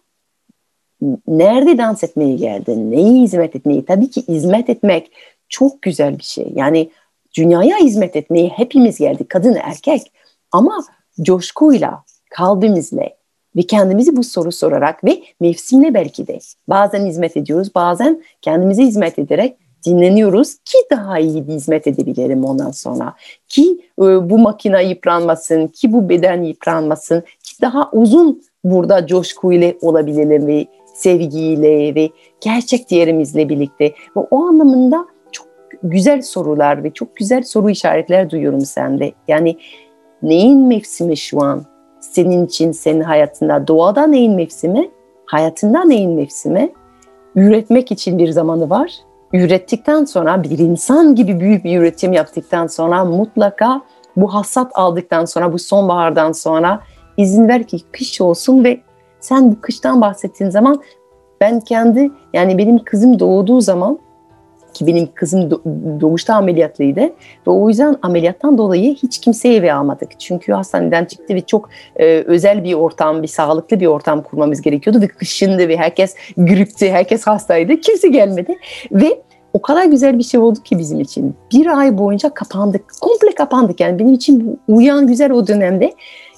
nerede 1.27 1.77
dans 1.77 2.03
etmeye 2.03 2.35
geldin? 2.35 2.91
Neyi 2.91 3.21
hizmet 3.21 3.55
etmeyi? 3.55 3.85
Tabii 3.85 4.09
ki 4.09 4.27
hizmet 4.27 4.69
etmek 4.69 5.11
çok 5.49 5.81
güzel 5.81 6.19
bir 6.19 6.23
şey. 6.23 6.51
Yani 6.55 6.89
dünyaya 7.37 7.77
hizmet 7.77 8.15
etmeyi 8.15 8.49
hepimiz 8.49 8.99
geldik. 8.99 9.29
Kadın, 9.29 9.57
erkek. 9.63 10.11
Ama 10.51 10.83
coşkuyla, 11.21 12.03
kalbimizle 12.29 13.17
ve 13.55 13.61
kendimizi 13.61 14.17
bu 14.17 14.23
soru 14.23 14.51
sorarak 14.51 15.03
ve 15.03 15.23
mevsimle 15.39 15.93
belki 15.93 16.27
de 16.27 16.39
bazen 16.67 17.05
hizmet 17.05 17.37
ediyoruz, 17.37 17.75
bazen 17.75 18.23
kendimize 18.41 18.83
hizmet 18.83 19.19
ederek 19.19 19.57
dinleniyoruz 19.85 20.55
ki 20.55 20.77
daha 20.91 21.19
iyi 21.19 21.47
bir 21.47 21.53
hizmet 21.53 21.87
edebilirim 21.87 22.45
ondan 22.45 22.71
sonra. 22.71 23.13
Ki 23.47 23.81
e, 23.99 24.03
bu 24.29 24.37
makine 24.37 24.83
yıpranmasın, 24.83 25.67
ki 25.67 25.93
bu 25.93 26.09
beden 26.09 26.43
yıpranmasın, 26.43 27.23
daha 27.61 27.89
uzun 27.91 28.41
burada 28.63 29.07
coşkuyla 29.07 29.73
olabilelim 29.81 30.47
ve 30.47 30.65
sevgiyle 30.97 31.95
ve 31.95 32.09
gerçek 32.41 32.89
diğerimizle 32.89 33.49
birlikte. 33.49 33.85
Ve 33.85 34.19
o 34.31 34.45
anlamında 34.45 35.05
çok 35.31 35.47
güzel 35.83 36.21
sorular 36.21 36.83
ve 36.83 36.91
çok 36.91 37.15
güzel 37.15 37.43
soru 37.43 37.69
işaretler 37.69 38.29
duyuyorum 38.29 38.61
sende. 38.61 39.11
Yani 39.27 39.57
neyin 40.23 40.67
mevsimi 40.67 41.17
şu 41.17 41.43
an? 41.43 41.65
Senin 41.99 42.45
için, 42.45 42.71
senin 42.71 43.01
hayatında. 43.01 43.67
Doğada 43.67 44.07
neyin 44.07 44.33
mevsimi? 44.33 44.89
Hayatında 45.25 45.83
neyin 45.83 46.11
mevsimi? 46.11 46.73
Üretmek 47.35 47.91
için 47.91 48.17
bir 48.17 48.31
zamanı 48.31 48.69
var. 48.69 48.91
Ürettikten 49.33 50.05
sonra 50.05 50.43
bir 50.43 50.59
insan 50.59 51.15
gibi 51.15 51.39
büyük 51.39 51.63
bir 51.63 51.79
üretim 51.79 52.13
yaptıktan 52.13 52.67
sonra 52.67 53.05
mutlaka 53.05 53.81
bu 54.15 54.33
hasat 54.33 54.71
aldıktan 54.75 55.25
sonra 55.25 55.53
bu 55.53 55.59
sonbahardan 55.59 56.31
sonra 56.31 56.81
izin 57.17 57.47
ver 57.47 57.63
ki 57.63 57.77
kış 57.91 58.21
olsun 58.21 58.63
ve 58.63 58.79
sen 59.19 59.51
bu 59.51 59.61
kıştan 59.61 60.01
bahsettiğin 60.01 60.51
zaman 60.51 60.81
ben 61.41 61.59
kendi 61.59 62.11
yani 62.33 62.57
benim 62.57 62.79
kızım 62.79 63.19
doğduğu 63.19 63.61
zaman 63.61 63.99
ki 64.73 64.87
benim 64.87 65.09
kızım 65.15 65.51
doğuşta 66.01 66.35
ameliyatlıydı 66.35 67.01
ve 67.01 67.11
o 67.51 67.69
yüzden 67.69 67.95
ameliyattan 68.01 68.57
dolayı 68.57 68.95
hiç 68.95 69.21
kimseyi 69.21 69.55
eve 69.55 69.73
almadık. 69.73 70.19
Çünkü 70.19 70.53
hastaneden 70.53 71.05
çıktı 71.05 71.35
ve 71.35 71.41
çok 71.41 71.69
e, 71.95 72.05
özel 72.05 72.63
bir 72.63 72.73
ortam, 72.73 73.23
bir 73.23 73.27
sağlıklı 73.27 73.79
bir 73.79 73.85
ortam 73.85 74.23
kurmamız 74.23 74.61
gerekiyordu 74.61 75.01
ve 75.01 75.07
kışındı 75.07 75.67
ve 75.67 75.77
herkes 75.77 76.15
gripti, 76.37 76.91
herkes 76.91 77.27
hastaydı. 77.27 77.79
Kimse 77.79 78.07
gelmedi 78.07 78.57
ve 78.91 79.21
o 79.53 79.61
kadar 79.61 79.85
güzel 79.85 80.17
bir 80.17 80.23
şey 80.23 80.39
oldu 80.39 80.59
ki 80.63 80.79
bizim 80.79 80.99
için. 80.99 81.35
Bir 81.53 81.79
ay 81.79 81.97
boyunca 81.97 82.29
kapandık, 82.29 82.85
komple 83.01 83.35
kapandık. 83.35 83.79
Yani 83.79 83.99
benim 83.99 84.13
için 84.13 84.59
uyan 84.67 85.07
güzel 85.07 85.31
o 85.31 85.47
dönemde. 85.47 85.93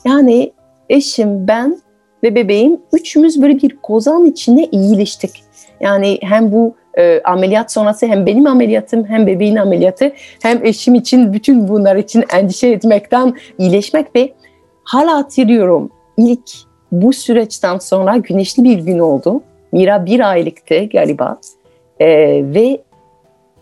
Yani 0.05 0.51
eşim, 0.89 1.47
ben 1.47 1.77
ve 2.23 2.35
bebeğim 2.35 2.79
üçümüz 2.93 3.41
böyle 3.41 3.61
bir 3.61 3.77
kozan 3.77 4.25
içinde 4.25 4.65
iyileştik. 4.65 5.43
Yani 5.81 6.17
hem 6.21 6.51
bu 6.51 6.75
e, 6.97 7.21
ameliyat 7.21 7.71
sonrası 7.71 8.07
hem 8.07 8.25
benim 8.25 8.47
ameliyatım 8.47 9.05
hem 9.05 9.27
bebeğin 9.27 9.55
ameliyatı 9.55 10.13
hem 10.41 10.65
eşim 10.65 10.95
için 10.95 11.33
bütün 11.33 11.67
bunlar 11.67 11.95
için 11.95 12.23
endişe 12.33 12.67
etmekten 12.67 13.33
iyileşmek 13.57 14.15
ve 14.15 14.33
hala 14.83 15.17
hatırlıyorum 15.17 15.91
ilk 16.17 16.49
bu 16.91 17.13
süreçten 17.13 17.77
sonra 17.77 18.17
güneşli 18.17 18.63
bir 18.63 18.79
gün 18.79 18.99
oldu. 18.99 19.41
Mira 19.71 20.05
bir 20.05 20.29
aylıktı 20.29 20.85
galiba 20.85 21.39
e, 21.99 22.07
ve 22.53 22.81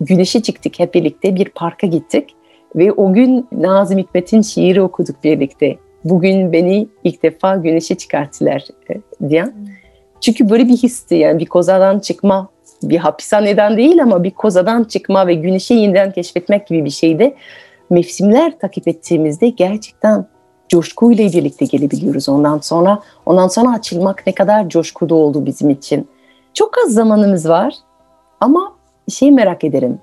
güneşe 0.01 0.41
çıktık 0.41 0.79
hep 0.79 0.93
birlikte 0.93 1.35
bir 1.35 1.49
parka 1.49 1.87
gittik 1.87 2.35
ve 2.75 2.91
o 2.91 3.13
gün 3.13 3.47
Nazım 3.51 3.97
Hikmet'in 3.97 4.41
şiiri 4.41 4.81
okuduk 4.81 5.23
birlikte. 5.23 5.77
Bugün 6.09 6.53
beni 6.53 6.87
ilk 7.03 7.23
defa 7.23 7.55
güneşe 7.55 7.95
çıkarttılar 7.95 8.65
e, 8.89 9.29
diyen. 9.29 9.53
Çünkü 10.21 10.49
böyle 10.49 10.67
bir 10.67 10.77
histi 10.77 11.15
yani 11.15 11.39
bir 11.39 11.45
kozadan 11.45 11.99
çıkma 11.99 12.49
bir 12.83 12.97
hapishaneden 12.97 13.77
değil 13.77 14.03
ama 14.03 14.23
bir 14.23 14.31
kozadan 14.31 14.83
çıkma 14.83 15.27
ve 15.27 15.33
güneşi 15.33 15.73
yeniden 15.73 16.11
keşfetmek 16.11 16.67
gibi 16.67 16.85
bir 16.85 16.89
şeydi. 16.89 17.35
Mevsimler 17.89 18.59
takip 18.59 18.87
ettiğimizde 18.87 19.49
gerçekten 19.49 20.25
coşkuyla 20.69 21.25
birlikte 21.25 21.65
gelebiliyoruz 21.65 22.29
ondan 22.29 22.59
sonra. 22.59 22.99
Ondan 23.25 23.47
sonra 23.47 23.73
açılmak 23.73 24.27
ne 24.27 24.35
kadar 24.35 24.69
coşkulu 24.69 25.15
oldu 25.15 25.45
bizim 25.45 25.69
için. 25.69 26.07
Çok 26.53 26.77
az 26.85 26.93
zamanımız 26.93 27.49
var 27.49 27.73
ama 28.39 28.73
şey 29.09 29.31
merak 29.31 29.63
ederim. 29.63 29.99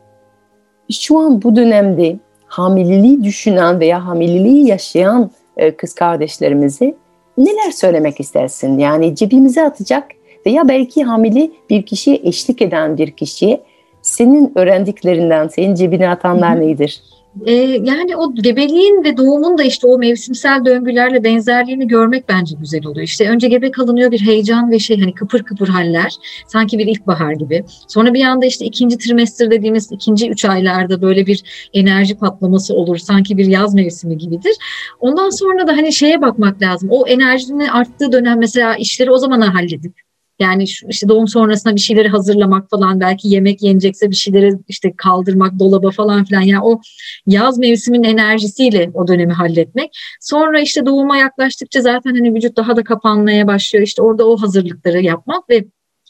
Şu 0.90 1.18
an 1.18 1.42
bu 1.42 1.56
dönemde 1.56 2.18
hamileliği 2.46 3.24
düşünen 3.24 3.80
veya 3.80 4.06
hamileliği 4.06 4.66
yaşayan 4.66 5.30
kız 5.76 5.94
kardeşlerimizi 5.94 6.94
neler 7.38 7.70
söylemek 7.70 8.20
istersin? 8.20 8.78
Yani 8.78 9.16
cebimize 9.16 9.62
atacak 9.62 10.10
veya 10.46 10.68
belki 10.68 11.04
hamile 11.04 11.50
bir 11.70 11.82
kişiye 11.82 12.20
eşlik 12.24 12.62
eden 12.62 12.98
bir 12.98 13.10
kişiye 13.10 13.60
senin 14.02 14.52
öğrendiklerinden, 14.54 15.48
senin 15.48 15.74
cebine 15.74 16.08
atanlar 16.08 16.60
nedir? 16.60 17.02
Ee, 17.46 17.52
yani 17.84 18.16
o 18.16 18.34
gebeliğin 18.34 19.04
ve 19.04 19.16
doğumun 19.16 19.58
da 19.58 19.62
işte 19.62 19.86
o 19.86 19.98
mevsimsel 19.98 20.64
döngülerle 20.64 21.24
benzerliğini 21.24 21.88
görmek 21.88 22.28
bence 22.28 22.56
güzel 22.60 22.86
oluyor. 22.86 23.04
İşte 23.06 23.28
önce 23.28 23.48
gebe 23.48 23.70
kalınıyor 23.70 24.10
bir 24.10 24.20
heyecan 24.20 24.70
ve 24.70 24.78
şey 24.78 25.00
hani 25.00 25.14
kıpır 25.14 25.42
kıpır 25.42 25.68
haller 25.68 26.12
sanki 26.46 26.78
bir 26.78 26.86
ilkbahar 26.86 27.32
gibi. 27.32 27.64
Sonra 27.88 28.14
bir 28.14 28.24
anda 28.24 28.46
işte 28.46 28.64
ikinci 28.64 28.98
trimester 28.98 29.50
dediğimiz 29.50 29.92
ikinci 29.92 30.30
üç 30.30 30.44
aylarda 30.44 31.02
böyle 31.02 31.26
bir 31.26 31.68
enerji 31.72 32.18
patlaması 32.18 32.74
olur 32.74 32.98
sanki 32.98 33.38
bir 33.38 33.46
yaz 33.46 33.74
mevsimi 33.74 34.18
gibidir. 34.18 34.56
Ondan 35.00 35.30
sonra 35.30 35.66
da 35.66 35.72
hani 35.72 35.92
şeye 35.92 36.22
bakmak 36.22 36.62
lazım. 36.62 36.88
O 36.92 37.06
enerjinin 37.06 37.66
arttığı 37.66 38.12
dönem 38.12 38.38
mesela 38.38 38.76
işleri 38.76 39.10
o 39.10 39.18
zaman 39.18 39.40
halledip 39.40 40.04
yani 40.38 40.68
şu, 40.68 40.86
işte 40.88 41.08
doğum 41.08 41.28
sonrasında 41.28 41.74
bir 41.74 41.80
şeyleri 41.80 42.08
hazırlamak 42.08 42.70
falan 42.70 43.00
belki 43.00 43.28
yemek 43.28 43.62
yenecekse 43.62 44.10
bir 44.10 44.16
şeyleri 44.16 44.52
işte 44.68 44.92
kaldırmak 44.96 45.58
dolaba 45.58 45.90
falan 45.90 46.24
filan 46.24 46.40
yani 46.40 46.62
o 46.64 46.80
yaz 47.26 47.58
mevsiminin 47.58 48.04
enerjisiyle 48.04 48.90
o 48.94 49.08
dönemi 49.08 49.32
halletmek. 49.32 49.90
Sonra 50.20 50.60
işte 50.60 50.86
doğuma 50.86 51.16
yaklaştıkça 51.16 51.80
zaten 51.80 52.14
hani 52.14 52.34
vücut 52.34 52.56
daha 52.56 52.76
da 52.76 52.84
kapanmaya 52.84 53.46
başlıyor. 53.46 53.86
İşte 53.86 54.02
orada 54.02 54.28
o 54.28 54.36
hazırlıkları 54.36 55.00
yapmak 55.00 55.50
ve 55.50 55.64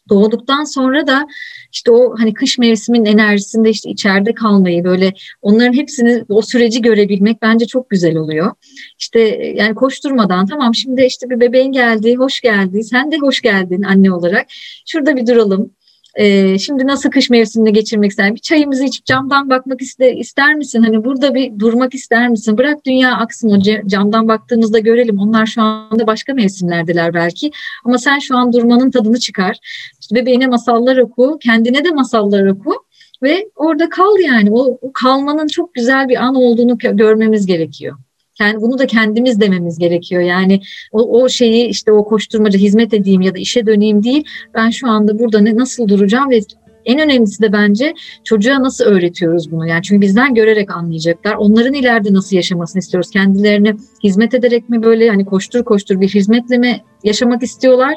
doğduktan 0.09 0.65
sonra 0.65 1.07
da 1.07 1.27
işte 1.73 1.91
o 1.91 2.15
hani 2.19 2.35
kış 2.35 2.59
mevsiminin 2.59 3.05
enerjisinde 3.05 3.71
işte 3.71 3.91
içeride 3.91 4.35
kalmayı 4.35 4.85
böyle 4.85 5.13
onların 5.43 5.73
hepsini 5.73 6.25
o 6.29 6.43
süreci 6.43 6.83
görebilmek 6.83 7.43
bence 7.43 7.67
çok 7.67 7.91
güzel 7.91 8.17
oluyor. 8.17 8.53
İşte 8.99 9.21
yani 9.57 9.75
koşturmadan 9.75 10.47
tamam 10.47 10.75
şimdi 10.75 11.03
işte 11.03 11.31
bir 11.31 11.41
bebeğin 11.41 11.73
geldi, 11.73 12.17
hoş 12.17 12.41
geldi, 12.41 12.85
sen 12.85 13.13
de 13.13 13.17
hoş 13.19 13.41
geldin 13.41 13.83
anne 13.83 14.13
olarak. 14.13 14.47
Şurada 14.87 15.17
bir 15.17 15.27
duralım 15.27 15.71
ee, 16.17 16.59
şimdi 16.59 16.87
nasıl 16.87 17.11
kış 17.11 17.31
mevsimini 17.31 17.73
geçirmek 17.73 18.11
ister? 18.11 18.35
Bir 18.35 18.41
çayımızı 18.41 18.85
içip 18.85 19.07
camdan 19.07 19.51
bakmak 19.51 19.83
ister, 19.83 20.13
ister 20.13 20.55
misin? 20.55 20.83
Hani 20.83 21.05
burada 21.05 21.35
bir 21.35 21.59
durmak 21.59 21.95
ister 21.95 22.29
misin? 22.29 22.59
Bırak 22.59 22.87
dünya 22.87 23.17
aksın 23.17 23.51
o 23.51 23.87
camdan 23.87 24.29
baktığımızda 24.29 24.79
görelim. 24.79 25.19
Onlar 25.19 25.47
şu 25.47 25.63
anda 25.63 26.07
başka 26.07 26.35
mevsimlerdeler 26.35 27.15
belki. 27.15 27.51
Ama 27.85 27.99
sen 27.99 28.19
şu 28.19 28.37
an 28.37 28.53
durmanın 28.53 28.91
tadını 28.91 29.19
çıkar. 29.19 29.57
İşte 30.01 30.15
bebeğine 30.15 30.47
masallar 30.47 30.97
oku, 30.97 31.39
kendine 31.43 31.85
de 31.85 31.91
masallar 31.91 32.47
oku 32.47 32.75
ve 33.23 33.49
orada 33.57 33.89
kal 33.89 34.19
yani. 34.19 34.51
O, 34.53 34.79
o 34.83 34.93
kalmanın 34.93 35.47
çok 35.47 35.75
güzel 35.75 36.09
bir 36.09 36.17
an 36.17 36.35
olduğunu 36.35 36.79
görmemiz 36.79 37.47
gerekiyor. 37.47 37.97
Yani 38.41 38.61
bunu 38.61 38.79
da 38.79 38.87
kendimiz 38.87 39.41
dememiz 39.41 39.79
gerekiyor. 39.79 40.23
Yani 40.23 40.61
o, 40.93 41.23
o 41.23 41.29
şeyi 41.29 41.67
işte 41.67 41.93
o 41.93 42.05
koşturmaca 42.05 42.59
hizmet 42.59 42.95
edeyim 42.95 43.21
ya 43.21 43.35
da 43.35 43.39
işe 43.39 43.67
döneyim 43.67 44.05
değil. 44.05 44.25
Ben 44.55 44.71
şu 44.71 44.89
anda 44.89 45.19
burada 45.19 45.41
ne, 45.41 45.57
nasıl 45.57 45.89
duracağım 45.89 46.31
ve 46.31 46.41
en 46.85 46.99
önemlisi 46.99 47.43
de 47.43 47.53
bence 47.53 47.95
çocuğa 48.25 48.63
nasıl 48.63 48.85
öğretiyoruz 48.85 49.53
bunu? 49.53 49.69
Yani 49.69 49.83
çünkü 49.83 50.01
bizden 50.01 50.35
görerek 50.35 50.77
anlayacaklar. 50.77 51.35
Onların 51.35 51.75
ileride 51.75 52.15
nasıl 52.15 52.37
yaşamasını 52.37 52.81
istiyoruz? 52.81 53.11
Kendilerine 53.11 53.75
hizmet 54.05 54.35
ederek 54.35 54.69
mi 54.69 54.83
böyle 54.83 55.09
hani 55.09 55.25
koştur 55.25 55.65
koştur 55.65 56.01
bir 56.01 56.09
hizmetle 56.09 56.59
mi 56.59 56.81
yaşamak 57.05 57.43
istiyorlar? 57.43 57.95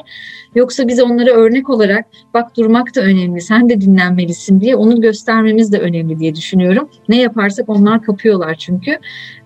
Yoksa 0.54 0.88
biz 0.88 1.00
onlara 1.00 1.30
örnek 1.30 1.70
olarak 1.70 2.06
bak 2.34 2.56
durmak 2.56 2.96
da 2.96 3.00
önemli, 3.00 3.40
sen 3.40 3.68
de 3.68 3.80
dinlenmelisin 3.80 4.60
diye 4.60 4.76
onu 4.76 5.00
göstermemiz 5.00 5.72
de 5.72 5.78
önemli 5.78 6.18
diye 6.18 6.34
düşünüyorum. 6.34 6.88
Ne 7.08 7.20
yaparsak 7.20 7.68
onlar 7.68 8.02
kapıyorlar 8.02 8.54
çünkü. 8.54 8.98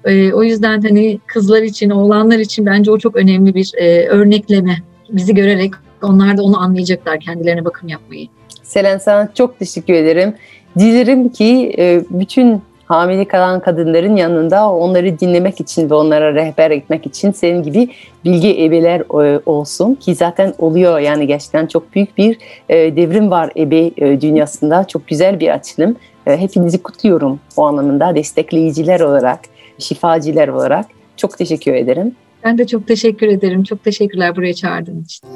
E, 0.05 0.33
o 0.33 0.43
yüzden 0.43 0.81
hani 0.81 1.21
kızlar 1.27 1.63
için, 1.63 1.91
oğlanlar 1.91 2.39
için 2.39 2.67
bence 2.67 2.91
o 2.91 2.99
çok 2.99 3.17
önemli 3.17 3.55
bir 3.55 3.73
e, 3.77 4.07
örnekleme. 4.09 4.77
Bizi 5.11 5.35
görerek 5.35 5.73
onlar 6.03 6.37
da 6.37 6.43
onu 6.43 6.61
anlayacaklar 6.61 7.21
kendilerine 7.21 7.65
bakım 7.65 7.89
yapmayı. 7.89 8.29
Selen 8.73 8.99
sana 8.99 9.29
çok 9.35 9.59
teşekkür 9.59 9.95
ederim. 9.95 10.35
Dilerim 10.79 11.29
ki 11.29 11.75
e, 11.79 12.03
bütün 12.11 12.63
hamile 12.85 13.29
kalan 13.29 13.61
kadınların 13.61 14.17
yanında 14.17 14.73
onları 14.73 15.21
dinlemek 15.21 15.61
için 15.61 15.91
ve 15.91 15.95
onlara 15.95 16.35
rehber 16.35 16.71
etmek 16.71 17.07
için 17.07 17.33
senin 17.33 17.63
gibi 17.63 17.89
bilgi 18.25 18.65
ebeler 18.65 19.01
e, 19.01 19.41
olsun 19.47 19.95
ki 19.95 20.15
zaten 20.15 20.55
oluyor 20.59 20.99
yani 20.99 21.27
gerçekten 21.27 21.67
çok 21.67 21.95
büyük 21.95 22.19
bir 22.19 22.39
e, 22.69 22.97
devrim 22.97 23.31
var 23.31 23.53
ebe 23.57 24.21
dünyasında 24.21 24.85
çok 24.85 25.07
güzel 25.09 25.41
bir 25.41 25.49
açılım. 25.49 25.97
Hepinizi 26.25 26.83
kutluyorum 26.83 27.41
o 27.57 27.67
anlamda 27.67 28.15
destekleyiciler 28.15 29.01
olarak, 29.01 29.41
şifacılar 29.79 30.49
olarak 30.49 30.87
çok 31.17 31.39
teşekkür 31.39 31.75
ederim. 31.75 32.15
Ben 32.45 32.59
de 32.59 32.67
çok 32.67 32.89
teşekkür 32.89 33.27
ederim. 33.27 33.65
Çok 33.65 33.85
teşekkürler 33.85 34.37
buraya 34.37 34.55
çağırdığın 34.55 35.03
için. 35.03 35.29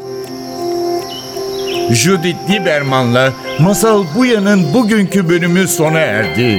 Judith 1.92 2.50
Lieberman'la 2.50 3.32
Masal 3.60 4.04
Buya'nın 4.14 4.74
bugünkü 4.74 5.28
bölümü 5.28 5.68
sona 5.68 5.98
erdi. 5.98 6.58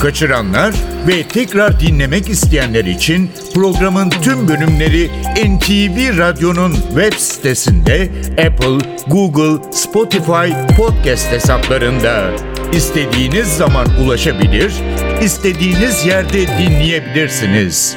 Kaçıranlar 0.00 0.74
ve 1.08 1.22
tekrar 1.28 1.80
dinlemek 1.80 2.28
isteyenler 2.28 2.84
için 2.84 3.30
programın 3.54 4.10
tüm 4.10 4.48
bölümleri 4.48 5.10
NTV 5.36 6.18
Radyo'nun 6.18 6.72
web 6.72 7.12
sitesinde 7.12 8.08
Apple, 8.32 8.88
Google, 9.06 9.62
Spotify 9.72 10.76
podcast 10.76 11.32
hesaplarında. 11.32 12.30
İstediğiniz 12.72 13.48
zaman 13.48 13.86
ulaşabilir, 14.04 14.72
istediğiniz 15.22 16.06
yerde 16.06 16.46
dinleyebilirsiniz. 16.48 17.96